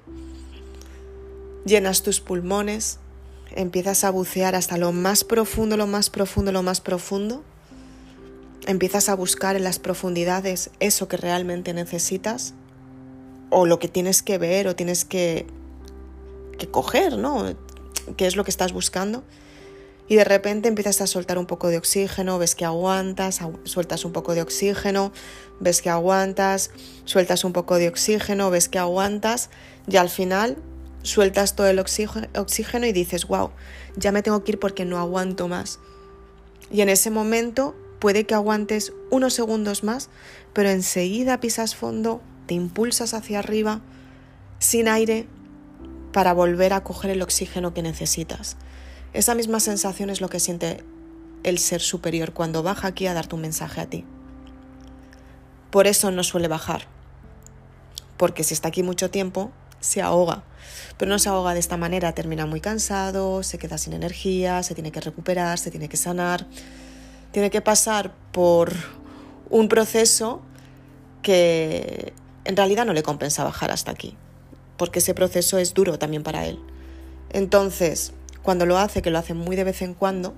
llenas 1.67 2.03
tus 2.03 2.21
pulmones, 2.21 2.99
empiezas 3.55 4.03
a 4.03 4.11
bucear 4.11 4.57
hasta 4.57 4.77
lo 4.77 4.91
más 4.91 5.23
profundo, 5.23 5.77
lo 5.77 5.87
más 5.87 6.11
profundo, 6.11 6.51
lo 6.51 6.65
más 6.65 6.81
profundo 6.81 7.45
empiezas 8.67 9.09
a 9.09 9.15
buscar 9.15 9.57
en 9.57 9.65
las 9.65 9.79
profundidades 9.79 10.71
eso 10.81 11.09
que 11.09 11.17
realmente 11.17 11.73
necesitas 11.73 12.55
o 13.51 13.67
lo 13.67 13.79
que 13.79 13.89
tienes 13.89 14.23
que 14.23 14.39
ver 14.39 14.69
o 14.69 14.77
tienes 14.77 15.05
que, 15.05 15.47
que 16.59 16.69
coger, 16.69 17.17
¿no? 17.17 17.55
qué 18.17 18.27
es 18.27 18.37
lo 18.37 18.45
que 18.45 18.51
estás 18.51 18.73
buscando. 18.73 19.25
Y 20.09 20.15
de 20.15 20.25
repente 20.25 20.69
empiezas 20.69 21.01
a 21.01 21.07
soltar 21.09 21.37
un 21.37 21.47
poco 21.47 21.69
de 21.69 21.79
oxígeno, 21.79 22.39
ves 22.39 22.55
que 22.55 22.65
aguantas, 22.65 23.41
sueltas 23.65 24.05
un 24.05 24.13
poco 24.13 24.35
de 24.35 24.43
oxígeno, 24.43 25.13
ves 25.59 25.83
que 25.83 25.91
aguantas, 25.91 26.71
sueltas 27.05 27.43
un 27.43 27.53
poco 27.53 27.77
de 27.77 27.89
oxígeno, 27.89 28.51
ves 28.51 28.69
que 28.69 28.79
aguantas 28.79 29.51
y 29.89 29.97
al 29.97 30.09
final 30.09 30.59
sueltas 31.03 31.57
todo 31.57 31.67
el 31.67 31.81
oxígeno 31.81 32.87
y 32.87 32.93
dices, 32.93 33.27
wow, 33.27 33.51
ya 33.97 34.13
me 34.13 34.23
tengo 34.23 34.45
que 34.45 34.53
ir 34.53 34.61
porque 34.61 34.85
no 34.85 34.99
aguanto 34.99 35.49
más. 35.49 35.81
Y 36.71 36.83
en 36.83 36.89
ese 36.89 37.11
momento 37.11 37.75
puede 37.99 38.25
que 38.25 38.35
aguantes 38.35 38.93
unos 39.11 39.35
segundos 39.35 39.85
más, 39.85 40.09
pero 40.53 40.71
enseguida 40.71 41.41
pisas 41.41 41.75
fondo, 41.75 42.21
te 42.47 42.55
impulsas 42.55 43.15
hacia 43.15 43.41
arriba, 43.41 43.81
sin 44.59 44.89
aire, 44.89 45.27
para 46.13 46.33
volver 46.33 46.73
a 46.73 46.83
coger 46.83 47.11
el 47.11 47.23
oxígeno 47.23 47.75
que 47.75 47.83
necesitas. 47.83 48.57
Esa 49.13 49.35
misma 49.35 49.61
sensación 49.61 50.11
es 50.11 50.21
lo 50.21 50.29
que 50.29 50.41
siente 50.41 50.83
el 51.43 51.59
ser 51.59 51.81
superior 51.81 52.33
cuando 52.33 52.63
baja 52.63 52.89
aquí 52.89 53.07
a 53.07 53.15
darte 53.15 53.35
un 53.35 53.43
mensaje 53.43 53.81
a 53.81 53.87
ti. 53.87 54.05
Por 55.71 55.87
eso 55.87 56.11
no 56.11 56.23
suele 56.23 56.49
bajar, 56.49 56.87
porque 58.17 58.45
si 58.45 58.55
está 58.55 58.69
aquí 58.69 58.83
mucho 58.83 59.11
tiempo, 59.11 59.53
se 59.81 60.01
ahoga, 60.01 60.43
pero 60.97 61.11
no 61.11 61.19
se 61.19 61.29
ahoga 61.29 61.55
de 61.55 61.61
esta 61.61 61.77
manera, 61.77 62.13
termina 62.13 62.47
muy 62.47 62.61
cansado, 62.61 63.43
se 63.43 63.59
queda 63.59 63.79
sin 63.79 63.93
energía, 63.93 64.63
se 64.63 64.75
tiene 64.75 64.91
que 64.91 65.01
recuperar, 65.01 65.59
se 65.59 65.71
tiene 65.71 65.89
que 65.89 65.97
sanar, 65.97 66.47
tiene 67.37 67.51
que 67.51 67.61
pasar 67.61 68.15
por 68.33 68.73
un 69.51 69.69
proceso 69.69 70.41
que 71.21 72.15
en 72.47 72.57
realidad 72.57 72.87
no 72.87 72.95
le 72.95 73.03
compensa 73.03 73.45
bajar 73.45 73.71
hasta 73.71 73.91
aquí, 73.91 74.17
porque 74.79 75.01
ese 75.01 75.13
proceso 75.13 75.59
es 75.59 75.75
duro 75.75 75.99
también 75.99 76.23
para 76.23 76.47
él. 76.47 76.59
Entonces, 77.29 78.15
cuando 78.43 78.65
lo 78.65 78.79
hace, 78.79 79.03
que 79.03 79.11
lo 79.11 79.19
hace 79.19 79.35
muy 79.35 79.55
de 79.55 79.65
vez 79.65 79.83
en 79.83 79.93
cuando, 79.93 80.33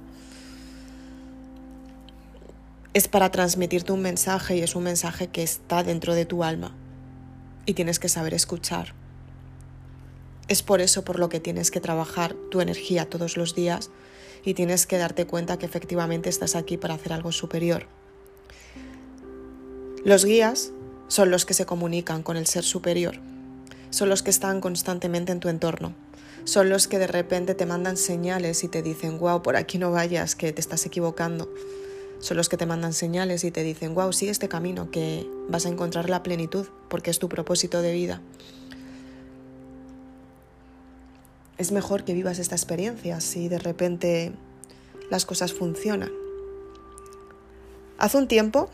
es 2.95 3.07
para 3.07 3.31
transmitirte 3.31 3.93
un 3.93 4.03
mensaje 4.03 4.57
y 4.57 4.63
es 4.63 4.75
un 4.75 4.83
mensaje 4.83 5.29
que 5.29 5.45
está 5.45 5.85
dentro 5.85 6.17
de 6.17 6.25
tu 6.25 6.43
alma 6.43 6.75
y 7.65 7.75
tienes 7.75 8.01
que 8.01 8.09
saber 8.09 8.35
escuchar. 8.35 8.93
Es 10.49 10.63
por 10.63 10.81
eso 10.81 11.05
por 11.05 11.19
lo 11.19 11.29
que 11.29 11.41
tienes 11.41 11.71
que 11.71 11.81
trabajar 11.81 12.35
tu 12.51 12.61
energía 12.61 13.09
todos 13.09 13.37
los 13.37 13.55
días 13.55 13.91
y 14.45 14.55
tienes 14.55 14.87
que 14.87 14.97
darte 14.97 15.27
cuenta 15.27 15.59
que 15.59 15.67
efectivamente 15.67 16.31
estás 16.31 16.57
aquí 16.57 16.79
para 16.79 16.95
hacer 16.95 17.13
algo 17.13 17.33
superior. 17.33 17.87
Los 20.05 20.25
guías 20.25 20.73
son 21.09 21.31
los 21.31 21.45
que 21.45 21.55
se 21.55 21.67
comunican 21.67 22.23
con 22.23 22.37
el 22.39 22.47
ser 22.47 22.65
superior, 22.65 23.17
son 23.91 24.09
los 24.09 24.23
que 24.23 24.31
están 24.31 24.61
constantemente 24.61 25.33
en 25.33 25.41
tu 25.41 25.49
entorno, 25.49 25.95
son 26.45 26.71
los 26.71 26.89
que 26.89 26.99
de 26.99 27.09
repente 27.09 27.55
te 27.55 27.67
mandan 27.67 27.99
señales 27.99 28.65
y 28.65 28.69
te 28.69 28.83
dicen, 28.83 29.19
wow, 29.19 29.43
por 29.43 29.57
aquí 29.57 29.77
no 29.77 29.91
vayas, 29.91 30.35
que 30.35 30.53
te 30.53 30.63
estás 30.63 30.87
equivocando. 30.87 31.53
Son 32.21 32.37
los 32.37 32.49
que 32.49 32.57
te 32.57 32.65
mandan 32.65 32.95
señales 32.95 33.45
y 33.45 33.51
te 33.51 33.63
dicen, 33.63 33.95
wow, 33.95 34.13
sigue 34.13 34.31
este 34.31 34.49
camino, 34.49 34.91
que 34.91 35.29
vas 35.49 35.67
a 35.67 35.69
encontrar 35.69 36.09
la 36.09 36.23
plenitud, 36.23 36.67
porque 36.89 37.11
es 37.11 37.19
tu 37.19 37.29
propósito 37.29 37.83
de 37.83 37.93
vida. 37.93 38.23
Es 41.59 41.73
mejor 41.73 42.05
que 42.05 42.15
vivas 42.15 42.39
esta 42.39 42.55
experiencia 42.55 43.21
si 43.21 43.49
de 43.49 43.59
repente 43.59 44.33
las 45.11 45.27
cosas 45.27 45.53
funcionan. 45.53 46.11
Hace 47.99 48.17
un 48.17 48.29
tiempo 48.29 48.71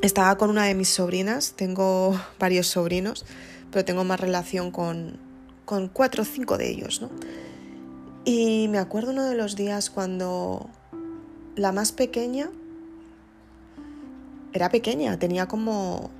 estaba 0.00 0.36
con 0.38 0.50
una 0.50 0.64
de 0.64 0.74
mis 0.74 0.88
sobrinas, 0.88 1.52
tengo 1.52 2.18
varios 2.38 2.66
sobrinos, 2.66 3.26
pero 3.70 3.84
tengo 3.84 4.02
más 4.04 4.18
relación 4.18 4.70
con, 4.70 5.18
con 5.64 5.88
cuatro 5.88 6.22
o 6.22 6.26
cinco 6.26 6.56
de 6.56 6.70
ellos, 6.70 7.02
¿no? 7.02 7.10
Y 8.24 8.68
me 8.68 8.78
acuerdo 8.78 9.10
uno 9.10 9.24
de 9.24 9.34
los 9.34 9.54
días 9.54 9.90
cuando 9.90 10.70
la 11.56 11.72
más 11.72 11.92
pequeña 11.92 12.48
era 14.54 14.70
pequeña, 14.70 15.18
tenía 15.18 15.46
como 15.46 16.10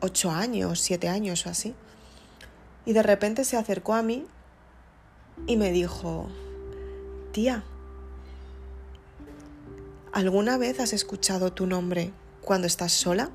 ocho 0.00 0.30
años, 0.30 0.80
siete 0.80 1.08
años 1.08 1.44
o 1.44 1.50
así. 1.50 1.74
Y 2.86 2.94
de 2.94 3.02
repente 3.02 3.44
se 3.44 3.58
acercó 3.58 3.92
a 3.92 4.02
mí 4.02 4.24
y 5.46 5.56
me 5.56 5.72
dijo, 5.72 6.28
tía, 7.32 7.64
¿alguna 10.12 10.58
vez 10.58 10.80
has 10.80 10.92
escuchado 10.92 11.52
tu 11.52 11.66
nombre 11.66 12.12
cuando 12.42 12.66
estás 12.66 12.92
sola? 12.92 13.30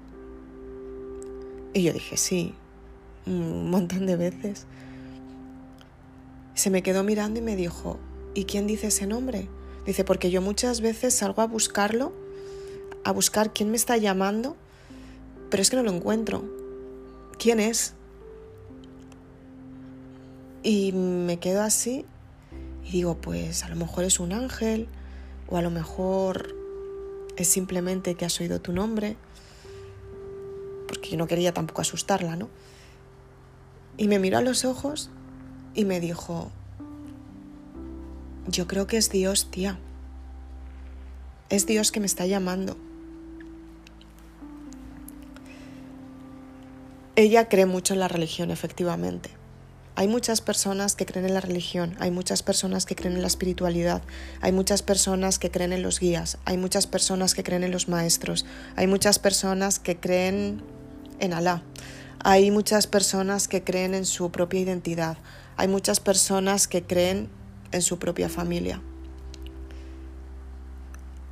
Y 1.74 1.84
yo 1.84 1.94
dije, 1.94 2.18
sí, 2.18 2.54
un 3.26 3.70
montón 3.70 4.06
de 4.06 4.16
veces. 4.16 4.66
Se 6.54 6.70
me 6.70 6.84
quedó 6.84 7.04
mirando 7.04 7.40
y 7.40 7.42
me 7.42 7.56
dijo, 7.56 7.98
¿y 8.36 8.46
quién 8.46 8.68
dice 8.68 8.88
ese 8.88 9.08
nombre? 9.08 9.48
Dice, 9.86 10.04
porque 10.04 10.30
yo 10.30 10.42
muchas 10.42 10.82
veces 10.82 11.14
salgo 11.16 11.42
a 11.42 11.48
buscarlo, 11.48 12.14
a 13.04 13.12
buscar 13.12 13.54
quién 13.54 13.72
me 13.72 13.78
está 13.78 13.98
llamando, 13.98 14.56
pero 15.50 15.62
es 15.62 15.70
que 15.70 15.76
no 15.76 15.84
lo 15.84 15.92
encuentro. 15.92 16.44
¿Quién 17.38 17.60
es? 17.60 17.94
Y 20.64 20.94
me 20.94 21.40
quedo 21.40 21.62
así 21.62 22.06
y 22.86 22.92
digo, 22.92 23.18
pues 23.18 23.64
a 23.66 23.70
lo 23.70 23.76
mejor 23.76 24.06
es 24.06 24.22
un 24.22 24.32
ángel 24.32 24.88
o 25.48 25.58
a 25.58 25.62
lo 25.62 25.70
mejor 25.70 26.56
es 27.36 27.50
simplemente 27.50 28.16
que 28.16 28.24
has 28.24 28.40
oído 28.40 28.62
tu 28.62 28.72
nombre, 28.72 29.18
porque 30.88 31.10
yo 31.10 31.18
no 31.18 31.28
quería 31.28 31.54
tampoco 31.54 31.82
asustarla, 31.82 32.38
¿no? 32.38 32.50
Y 33.98 34.08
me 34.08 34.20
miró 34.20 34.38
a 34.38 34.42
los 34.42 34.64
ojos 34.64 35.10
y 35.76 35.84
me 35.84 36.00
dijo, 36.00 36.50
yo 38.48 38.66
creo 38.66 38.88
que 38.88 38.98
es 38.98 39.10
Dios, 39.10 39.52
tía. 39.52 39.78
Es 41.50 41.66
Dios 41.66 41.92
que 41.92 42.00
me 42.00 42.06
está 42.06 42.26
llamando. 42.26 42.78
Ella 47.16 47.50
cree 47.50 47.66
mucho 47.66 47.94
en 47.94 48.00
la 48.00 48.08
religión, 48.08 48.50
efectivamente. 48.50 49.43
Hay 49.96 50.08
muchas 50.08 50.42
personas 50.42 50.96
que 50.96 51.06
creen 51.06 51.28
en 51.28 51.36
la 51.36 51.42
religión, 51.42 51.96
hay 52.00 52.10
muchas 52.10 52.42
personas 52.42 52.88
que 52.88 52.96
creen 52.96 53.16
en 53.16 53.22
la 53.22 53.28
espiritualidad, 53.28 54.02
hay 54.42 54.52
muchas 54.52 54.82
personas 54.82 55.38
que 55.38 55.52
creen 55.52 55.72
en 55.72 55.84
los 55.84 56.00
guías, 56.00 56.40
hay 56.46 56.58
muchas 56.58 56.88
personas 56.88 57.36
que 57.36 57.44
creen 57.44 57.64
en 57.64 57.72
los 57.72 57.88
maestros, 57.88 58.44
hay 58.76 58.88
muchas 58.88 59.20
personas 59.20 59.78
que 59.78 59.98
creen 59.98 60.64
en 61.20 61.34
Alá, 61.34 61.62
hay 62.24 62.50
muchas 62.50 62.88
personas 62.88 63.48
que 63.48 63.64
creen 63.64 63.94
en 63.94 64.06
su 64.06 64.32
propia 64.32 64.62
identidad, 64.62 65.18
hay 65.58 65.68
muchas 65.68 66.00
personas 66.00 66.68
que 66.68 66.82
creen 66.82 67.30
en 67.72 67.84
su 67.84 68.00
propia 68.00 68.30
familia. 68.30 68.82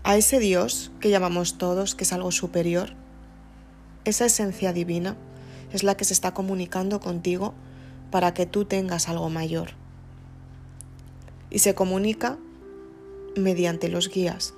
A 0.04 0.18
ese 0.18 0.38
Dios 0.38 0.92
que 1.00 1.10
llamamos 1.10 1.58
todos, 1.58 1.96
que 1.96 2.04
es 2.04 2.14
algo 2.14 2.32
superior, 2.32 2.94
esa 4.06 4.26
esencia 4.26 4.72
divina 4.72 5.16
es 5.74 5.84
la 5.84 5.98
que 5.98 6.06
se 6.06 6.14
está 6.14 6.36
comunicando 6.36 7.00
contigo 7.00 7.56
para 8.12 8.34
que 8.34 8.46
tú 8.46 8.66
tengas 8.66 9.10
algo 9.10 9.30
mayor. 9.30 9.70
Y 11.50 11.60
se 11.60 11.74
comunica 11.74 12.38
mediante 13.36 13.90
los 13.90 14.10
guías, 14.10 14.54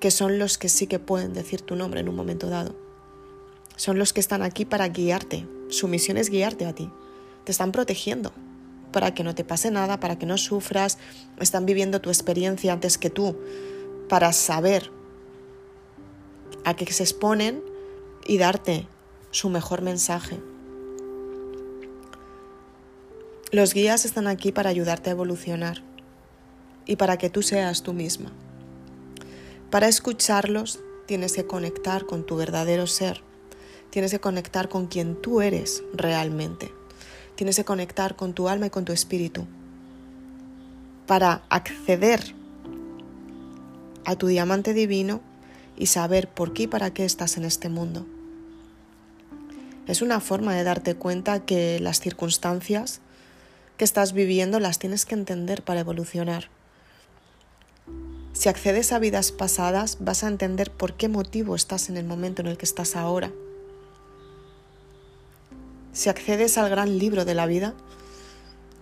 que 0.00 0.10
son 0.10 0.38
los 0.38 0.58
que 0.58 0.68
sí 0.68 0.86
que 0.86 0.98
pueden 0.98 1.32
decir 1.32 1.62
tu 1.62 1.76
nombre 1.76 2.00
en 2.00 2.08
un 2.08 2.16
momento 2.16 2.48
dado. 2.48 2.74
Son 3.76 3.98
los 3.98 4.12
que 4.12 4.20
están 4.20 4.42
aquí 4.42 4.64
para 4.64 4.88
guiarte. 4.88 5.46
Su 5.68 5.88
misión 5.88 6.16
es 6.16 6.28
guiarte 6.28 6.66
a 6.66 6.74
ti. 6.74 6.90
Te 7.44 7.52
están 7.52 7.72
protegiendo 7.72 8.32
para 8.92 9.14
que 9.14 9.24
no 9.24 9.34
te 9.34 9.44
pase 9.44 9.70
nada, 9.70 10.00
para 10.00 10.18
que 10.18 10.26
no 10.26 10.36
sufras. 10.36 10.98
Están 11.38 11.64
viviendo 11.64 12.00
tu 12.00 12.10
experiencia 12.10 12.72
antes 12.72 12.98
que 12.98 13.10
tú, 13.10 13.36
para 14.08 14.32
saber 14.32 14.90
a 16.64 16.74
qué 16.74 16.90
se 16.92 17.04
exponen 17.04 17.62
y 18.26 18.38
darte 18.38 18.86
su 19.30 19.48
mejor 19.48 19.82
mensaje. 19.82 20.40
Los 23.52 23.74
guías 23.74 24.04
están 24.04 24.28
aquí 24.28 24.52
para 24.52 24.70
ayudarte 24.70 25.10
a 25.10 25.12
evolucionar 25.12 25.82
y 26.86 26.94
para 26.94 27.16
que 27.16 27.30
tú 27.30 27.42
seas 27.42 27.82
tú 27.82 27.92
misma. 27.92 28.30
Para 29.72 29.88
escucharlos 29.88 30.78
tienes 31.06 31.32
que 31.32 31.46
conectar 31.46 32.06
con 32.06 32.24
tu 32.24 32.36
verdadero 32.36 32.86
ser, 32.86 33.22
tienes 33.90 34.12
que 34.12 34.20
conectar 34.20 34.68
con 34.68 34.86
quien 34.86 35.20
tú 35.20 35.40
eres 35.40 35.82
realmente, 35.92 36.72
tienes 37.34 37.56
que 37.56 37.64
conectar 37.64 38.14
con 38.14 38.34
tu 38.34 38.48
alma 38.48 38.66
y 38.66 38.70
con 38.70 38.84
tu 38.84 38.92
espíritu. 38.92 39.48
Para 41.08 41.42
acceder 41.48 42.36
a 44.04 44.14
tu 44.14 44.28
diamante 44.28 44.74
divino 44.74 45.22
y 45.76 45.86
saber 45.86 46.28
por 46.28 46.52
qué 46.52 46.62
y 46.62 46.66
para 46.68 46.94
qué 46.94 47.04
estás 47.04 47.36
en 47.36 47.44
este 47.44 47.68
mundo. 47.68 48.06
Es 49.88 50.02
una 50.02 50.20
forma 50.20 50.54
de 50.54 50.62
darte 50.62 50.94
cuenta 50.94 51.44
que 51.44 51.80
las 51.80 51.98
circunstancias 51.98 53.00
que 53.80 53.84
estás 53.84 54.12
viviendo 54.12 54.60
las 54.60 54.78
tienes 54.78 55.06
que 55.06 55.14
entender 55.14 55.62
para 55.62 55.80
evolucionar. 55.80 56.50
Si 58.34 58.50
accedes 58.50 58.92
a 58.92 58.98
vidas 58.98 59.32
pasadas, 59.32 59.96
vas 60.00 60.22
a 60.22 60.28
entender 60.28 60.70
por 60.70 60.98
qué 60.98 61.08
motivo 61.08 61.54
estás 61.54 61.88
en 61.88 61.96
el 61.96 62.04
momento 62.04 62.42
en 62.42 62.48
el 62.48 62.58
que 62.58 62.66
estás 62.66 62.94
ahora. 62.94 63.32
Si 65.94 66.10
accedes 66.10 66.58
al 66.58 66.68
gran 66.68 66.98
libro 66.98 67.24
de 67.24 67.32
la 67.32 67.46
vida, 67.46 67.72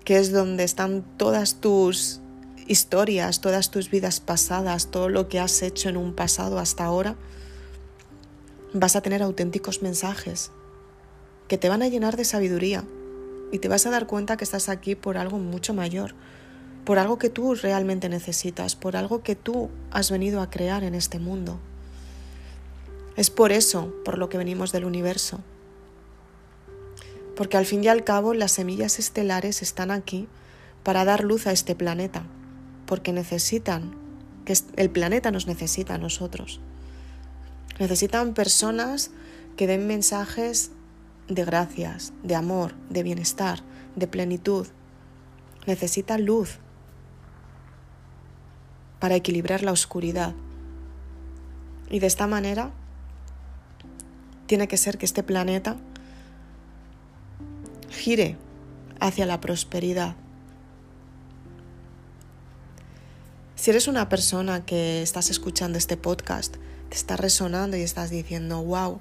que 0.05 0.19
es 0.19 0.33
donde 0.33 0.65
están 0.65 1.05
todas 1.17 1.61
tus 1.61 2.19
historias, 2.67 3.41
todas 3.41 3.71
tus 3.71 3.91
vidas 3.91 4.19
pasadas, 4.19 4.91
todo 4.91 5.09
lo 5.09 5.29
que 5.29 5.39
has 5.39 5.63
hecho 5.63 5.91
en 5.91 5.97
un 5.97 6.13
pasado 6.13 6.59
hasta 6.59 6.85
ahora, 6.85 7.15
vas 8.73 8.97
a 8.97 9.01
tener 9.01 9.23
auténticos 9.23 9.81
mensajes 9.81 10.51
que 11.47 11.57
te 11.57 11.69
van 11.69 11.83
a 11.83 11.89
llenar 11.89 12.17
de 12.17 12.25
sabiduría 12.25 12.83
y 13.53 13.59
te 13.59 13.69
vas 13.69 13.87
a 13.87 13.91
dar 13.91 14.07
cuenta 14.07 14.37
que 14.37 14.45
estás 14.45 14.69
aquí 14.69 14.95
por 14.95 15.19
algo 15.19 15.39
mucho 15.39 15.75
mayor, 15.75 16.15
por 16.85 16.99
algo 16.99 17.19
que 17.19 17.31
tú 17.31 17.55
realmente 17.55 18.09
necesitas, 18.09 18.77
por 18.77 18.97
algo 18.97 19.23
que 19.23 19.37
tú 19.37 19.71
has 19.91 20.11
venido 20.11 20.41
a 20.41 20.51
crear 20.51 20.85
en 20.85 20.95
este 20.95 21.19
mundo. 21.19 21.59
Es 23.17 23.31
por 23.31 23.53
eso 23.53 23.93
por 24.05 24.17
lo 24.19 24.29
que 24.29 24.39
venimos 24.39 24.73
del 24.73 24.85
universo. 24.85 25.41
Porque 27.37 27.57
al 27.57 27.67
fin 27.67 27.85
y 27.85 27.89
al 27.89 28.05
cabo 28.05 28.35
las 28.35 28.53
semillas 28.53 28.99
estelares 28.99 29.63
están 29.63 29.91
aquí 29.91 30.29
para 30.83 31.05
dar 31.05 31.25
luz 31.25 31.47
a 31.47 31.53
este 31.53 31.75
planeta, 31.75 32.23
porque 32.87 33.13
necesitan, 33.13 33.95
que 34.45 34.55
el 34.77 34.91
planeta 34.91 35.31
nos 35.31 35.47
necesita 35.47 35.95
a 35.95 35.99
nosotros. 35.99 36.61
Necesitan 37.79 38.35
personas 38.35 39.11
que 39.57 39.67
den 39.67 39.87
mensajes 39.87 40.71
de 41.29 41.45
gracias, 41.45 42.12
de 42.23 42.35
amor, 42.35 42.75
de 42.88 43.03
bienestar, 43.03 43.61
de 43.97 44.07
plenitud. 44.07 44.67
Necesita 45.67 46.19
luz 46.19 46.59
para 48.99 49.14
equilibrar 49.14 49.62
la 49.62 49.73
oscuridad. 49.73 50.35
Y 51.91 52.01
de 52.01 52.07
esta 52.07 52.27
manera 52.27 52.71
tiene 54.47 54.69
que 54.69 54.77
ser 54.77 54.99
que 54.99 55.07
este 55.07 55.23
planeta 55.23 55.77
gire 57.91 58.37
hacia 59.01 59.27
la 59.27 59.41
prosperidad. 59.41 60.17
Si 63.55 63.71
eres 63.71 63.88
una 63.88 64.09
persona 64.09 64.64
que 64.64 65.03
estás 65.03 65.31
escuchando 65.31 65.79
este 65.79 65.97
podcast, 65.97 66.57
te 66.88 66.97
está 66.97 67.17
resonando 67.17 67.77
y 67.77 67.83
estás 67.83 68.09
diciendo, 68.09 68.62
wow, 68.62 69.01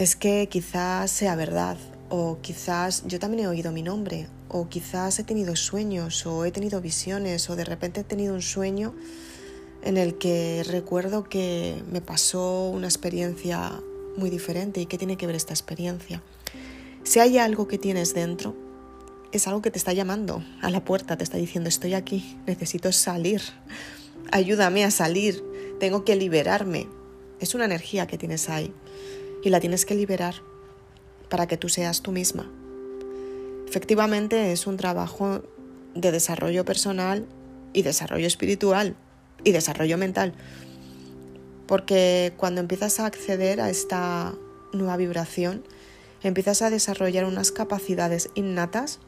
es 0.00 0.16
que 0.16 0.48
quizás 0.48 1.10
sea 1.10 1.36
verdad, 1.36 1.76
o 2.08 2.38
quizás 2.40 3.04
yo 3.06 3.18
también 3.18 3.44
he 3.44 3.48
oído 3.48 3.70
mi 3.70 3.82
nombre, 3.82 4.28
o 4.48 4.66
quizás 4.66 5.18
he 5.18 5.24
tenido 5.24 5.54
sueños, 5.56 6.24
o 6.24 6.46
he 6.46 6.52
tenido 6.52 6.80
visiones, 6.80 7.50
o 7.50 7.54
de 7.54 7.66
repente 7.66 8.00
he 8.00 8.04
tenido 8.04 8.32
un 8.32 8.40
sueño 8.40 8.94
en 9.82 9.98
el 9.98 10.16
que 10.16 10.64
recuerdo 10.66 11.24
que 11.24 11.82
me 11.92 12.00
pasó 12.00 12.70
una 12.70 12.86
experiencia 12.86 13.78
muy 14.16 14.30
diferente 14.30 14.80
y 14.80 14.86
qué 14.86 14.96
tiene 14.96 15.18
que 15.18 15.26
ver 15.26 15.36
esta 15.36 15.52
experiencia. 15.52 16.22
Si 17.04 17.20
hay 17.20 17.36
algo 17.36 17.68
que 17.68 17.76
tienes 17.76 18.14
dentro, 18.14 18.56
es 19.32 19.46
algo 19.48 19.60
que 19.60 19.70
te 19.70 19.76
está 19.76 19.92
llamando 19.92 20.42
a 20.62 20.70
la 20.70 20.82
puerta, 20.82 21.18
te 21.18 21.24
está 21.24 21.36
diciendo 21.36 21.68
estoy 21.68 21.92
aquí, 21.92 22.38
necesito 22.46 22.90
salir, 22.90 23.42
ayúdame 24.32 24.82
a 24.82 24.90
salir, 24.90 25.44
tengo 25.78 26.06
que 26.06 26.16
liberarme. 26.16 26.88
Es 27.38 27.54
una 27.54 27.66
energía 27.66 28.06
que 28.06 28.16
tienes 28.16 28.48
ahí 28.48 28.72
y 29.42 29.50
la 29.50 29.60
tienes 29.60 29.84
que 29.84 29.94
liberar 29.94 30.34
para 31.28 31.46
que 31.46 31.56
tú 31.56 31.68
seas 31.68 32.02
tú 32.02 32.12
misma. 32.12 32.50
Efectivamente 33.68 34.52
es 34.52 34.66
un 34.66 34.76
trabajo 34.76 35.42
de 35.94 36.12
desarrollo 36.12 36.64
personal 36.64 37.26
y 37.72 37.82
desarrollo 37.82 38.26
espiritual 38.26 38.96
y 39.44 39.52
desarrollo 39.52 39.96
mental. 39.96 40.34
Porque 41.66 42.32
cuando 42.36 42.60
empiezas 42.60 42.98
a 42.98 43.06
acceder 43.06 43.60
a 43.60 43.70
esta 43.70 44.34
nueva 44.72 44.96
vibración, 44.96 45.62
empiezas 46.22 46.62
a 46.62 46.70
desarrollar 46.70 47.24
unas 47.24 47.52
capacidades 47.52 48.30
innatas 48.34 48.98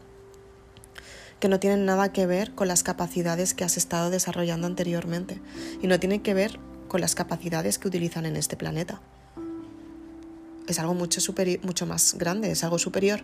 que 1.40 1.48
no 1.48 1.58
tienen 1.58 1.84
nada 1.84 2.12
que 2.12 2.26
ver 2.26 2.54
con 2.54 2.68
las 2.68 2.84
capacidades 2.84 3.52
que 3.52 3.64
has 3.64 3.76
estado 3.76 4.10
desarrollando 4.10 4.68
anteriormente 4.68 5.40
y 5.82 5.88
no 5.88 5.98
tienen 5.98 6.20
que 6.20 6.34
ver 6.34 6.60
con 6.86 7.00
las 7.00 7.16
capacidades 7.16 7.80
que 7.80 7.88
utilizan 7.88 8.26
en 8.26 8.36
este 8.36 8.56
planeta 8.56 9.00
es 10.68 10.78
algo 10.78 10.94
mucho, 10.94 11.20
mucho 11.62 11.86
más 11.86 12.14
grande, 12.14 12.50
es 12.50 12.64
algo 12.64 12.78
superior. 12.78 13.20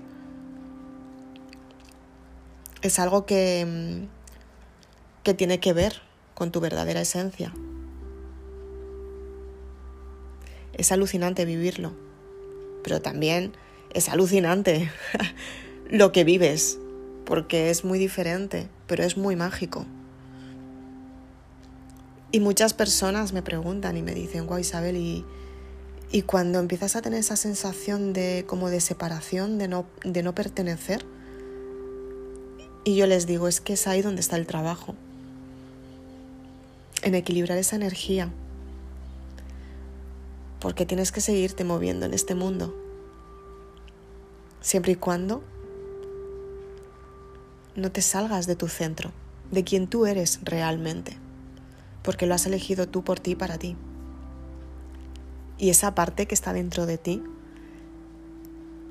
Es 2.82 2.98
algo 2.98 3.26
que, 3.26 3.66
mm, 3.66 5.22
que 5.24 5.34
tiene 5.34 5.60
que 5.60 5.72
ver 5.72 6.02
con 6.34 6.52
tu 6.52 6.60
verdadera 6.60 7.00
esencia. 7.00 7.52
Es 10.72 10.92
alucinante 10.92 11.44
vivirlo, 11.44 11.92
pero 12.84 13.02
también 13.02 13.52
es 13.92 14.08
alucinante 14.08 14.90
lo 15.90 16.12
que 16.12 16.24
vives, 16.24 16.78
porque 17.24 17.70
es 17.70 17.84
muy 17.84 17.98
diferente, 17.98 18.68
pero 18.86 19.02
es 19.02 19.16
muy 19.16 19.34
mágico. 19.34 19.86
Y 22.30 22.40
muchas 22.40 22.74
personas 22.74 23.32
me 23.32 23.42
preguntan 23.42 23.96
y 23.96 24.02
me 24.02 24.14
dicen, 24.14 24.46
guau 24.46 24.60
Isabel, 24.60 24.96
¿y, 24.96 25.24
y 26.10 26.22
cuando 26.22 26.58
empiezas 26.58 26.96
a 26.96 27.02
tener 27.02 27.20
esa 27.20 27.36
sensación 27.36 28.12
de 28.12 28.44
como 28.46 28.70
de 28.70 28.80
separación, 28.80 29.58
de 29.58 29.68
no, 29.68 29.86
de 30.04 30.22
no 30.22 30.34
pertenecer, 30.34 31.04
y 32.84 32.96
yo 32.96 33.06
les 33.06 33.26
digo, 33.26 33.48
es 33.48 33.60
que 33.60 33.74
es 33.74 33.86
ahí 33.86 34.00
donde 34.00 34.20
está 34.20 34.36
el 34.36 34.46
trabajo, 34.46 34.94
en 37.02 37.14
equilibrar 37.14 37.58
esa 37.58 37.76
energía, 37.76 38.30
porque 40.60 40.86
tienes 40.86 41.12
que 41.12 41.20
seguirte 41.20 41.64
moviendo 41.64 42.06
en 42.06 42.14
este 42.14 42.34
mundo, 42.34 42.74
siempre 44.62 44.92
y 44.92 44.96
cuando 44.96 45.44
no 47.76 47.92
te 47.92 48.00
salgas 48.00 48.46
de 48.46 48.56
tu 48.56 48.68
centro, 48.68 49.12
de 49.50 49.62
quien 49.62 49.88
tú 49.88 50.06
eres 50.06 50.40
realmente, 50.42 51.18
porque 52.02 52.26
lo 52.26 52.34
has 52.34 52.46
elegido 52.46 52.88
tú 52.88 53.04
por 53.04 53.20
ti 53.20 53.32
y 53.32 53.36
para 53.36 53.58
ti. 53.58 53.76
Y 55.58 55.70
esa 55.70 55.94
parte 55.94 56.26
que 56.26 56.34
está 56.34 56.52
dentro 56.52 56.86
de 56.86 56.98
ti 56.98 57.22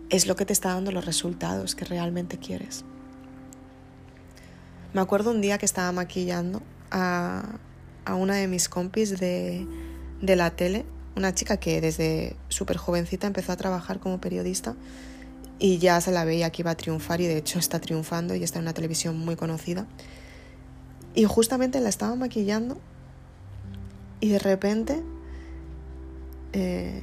es 0.09 0.27
lo 0.27 0.35
que 0.35 0.45
te 0.45 0.53
está 0.53 0.73
dando 0.73 0.91
los 0.91 1.05
resultados 1.05 1.75
que 1.75 1.85
realmente 1.85 2.37
quieres. 2.37 2.83
Me 4.93 5.01
acuerdo 5.01 5.31
un 5.31 5.41
día 5.41 5.57
que 5.57 5.65
estaba 5.65 5.91
maquillando 5.91 6.61
a, 6.91 7.59
una 8.09 8.35
de 8.35 8.47
mis 8.47 8.69
compis 8.69 9.19
de, 9.19 9.67
de 10.21 10.35
la 10.35 10.51
tele, 10.51 10.85
una 11.15 11.33
chica 11.33 11.57
que 11.57 11.81
desde 11.81 12.35
súper 12.47 12.77
jovencita 12.77 13.27
empezó 13.27 13.51
a 13.51 13.57
trabajar 13.57 13.99
como 13.99 14.21
periodista 14.21 14.75
y 15.59 15.79
ya 15.79 15.99
se 16.01 16.11
la 16.11 16.23
veía 16.23 16.51
que 16.51 16.61
iba 16.61 16.71
a 16.71 16.75
triunfar 16.75 17.19
y 17.21 17.27
de 17.27 17.37
hecho 17.37 17.59
está 17.59 17.79
triunfando 17.79 18.35
y 18.35 18.43
está 18.43 18.59
en 18.59 18.65
una 18.65 18.73
televisión 18.73 19.17
muy 19.17 19.35
conocida. 19.35 19.87
Y 21.15 21.25
justamente 21.25 21.79
la 21.81 21.89
estaba 21.89 22.15
maquillando 22.15 22.77
y 24.19 24.29
de 24.29 24.39
repente 24.39 25.03
eh, 26.59 27.01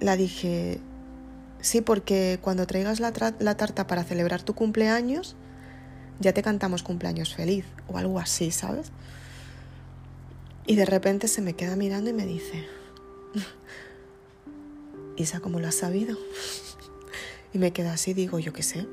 la 0.00 0.16
dije, 0.16 0.80
sí, 1.62 1.80
porque 1.80 2.38
cuando 2.42 2.66
traigas 2.66 3.00
la, 3.00 3.10
la 3.38 3.56
tarta 3.56 3.86
para 3.86 4.04
celebrar 4.04 4.42
tu 4.42 4.54
cumpleaños, 4.54 5.34
ya 6.20 6.34
te 6.34 6.42
cantamos 6.42 6.82
cumpleaños 6.82 7.34
feliz 7.34 7.64
o 7.88 7.96
algo 7.96 8.18
así, 8.18 8.50
¿sabes? 8.50 8.92
Y 10.66 10.76
de 10.76 10.84
repente 10.84 11.26
se 11.26 11.40
me 11.40 11.54
queda 11.54 11.74
mirando 11.74 12.10
y 12.10 12.12
me 12.12 12.26
dice, 12.26 12.66
Isa, 15.16 15.40
¿cómo 15.40 15.58
lo 15.58 15.68
has 15.68 15.76
sabido? 15.76 16.18
y 17.54 17.58
me 17.58 17.72
queda 17.72 17.94
así, 17.94 18.12
digo, 18.12 18.38
yo 18.38 18.52
qué 18.52 18.62
sé. 18.62 18.86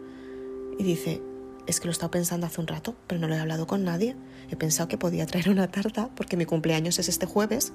Y 0.80 0.84
dice, 0.84 1.22
es 1.68 1.82
que 1.82 1.88
lo 1.88 1.92
he 1.92 1.94
estado 1.94 2.12
pensando 2.12 2.48
hace 2.48 2.62
un 2.62 2.68
rato, 2.68 2.96
pero 3.08 3.20
no 3.20 3.28
lo 3.28 3.36
he 3.36 3.40
hablado 3.40 3.68
con 3.68 3.84
nadie. 3.84 4.16
He 4.50 4.56
pensado 4.56 4.88
que 4.88 4.98
podía 4.98 5.26
traer 5.26 5.50
una 5.50 5.70
tarta 5.70 6.10
porque 6.16 6.38
mi 6.38 6.46
cumpleaños 6.46 7.00
es 7.00 7.10
este 7.10 7.26
jueves 7.26 7.74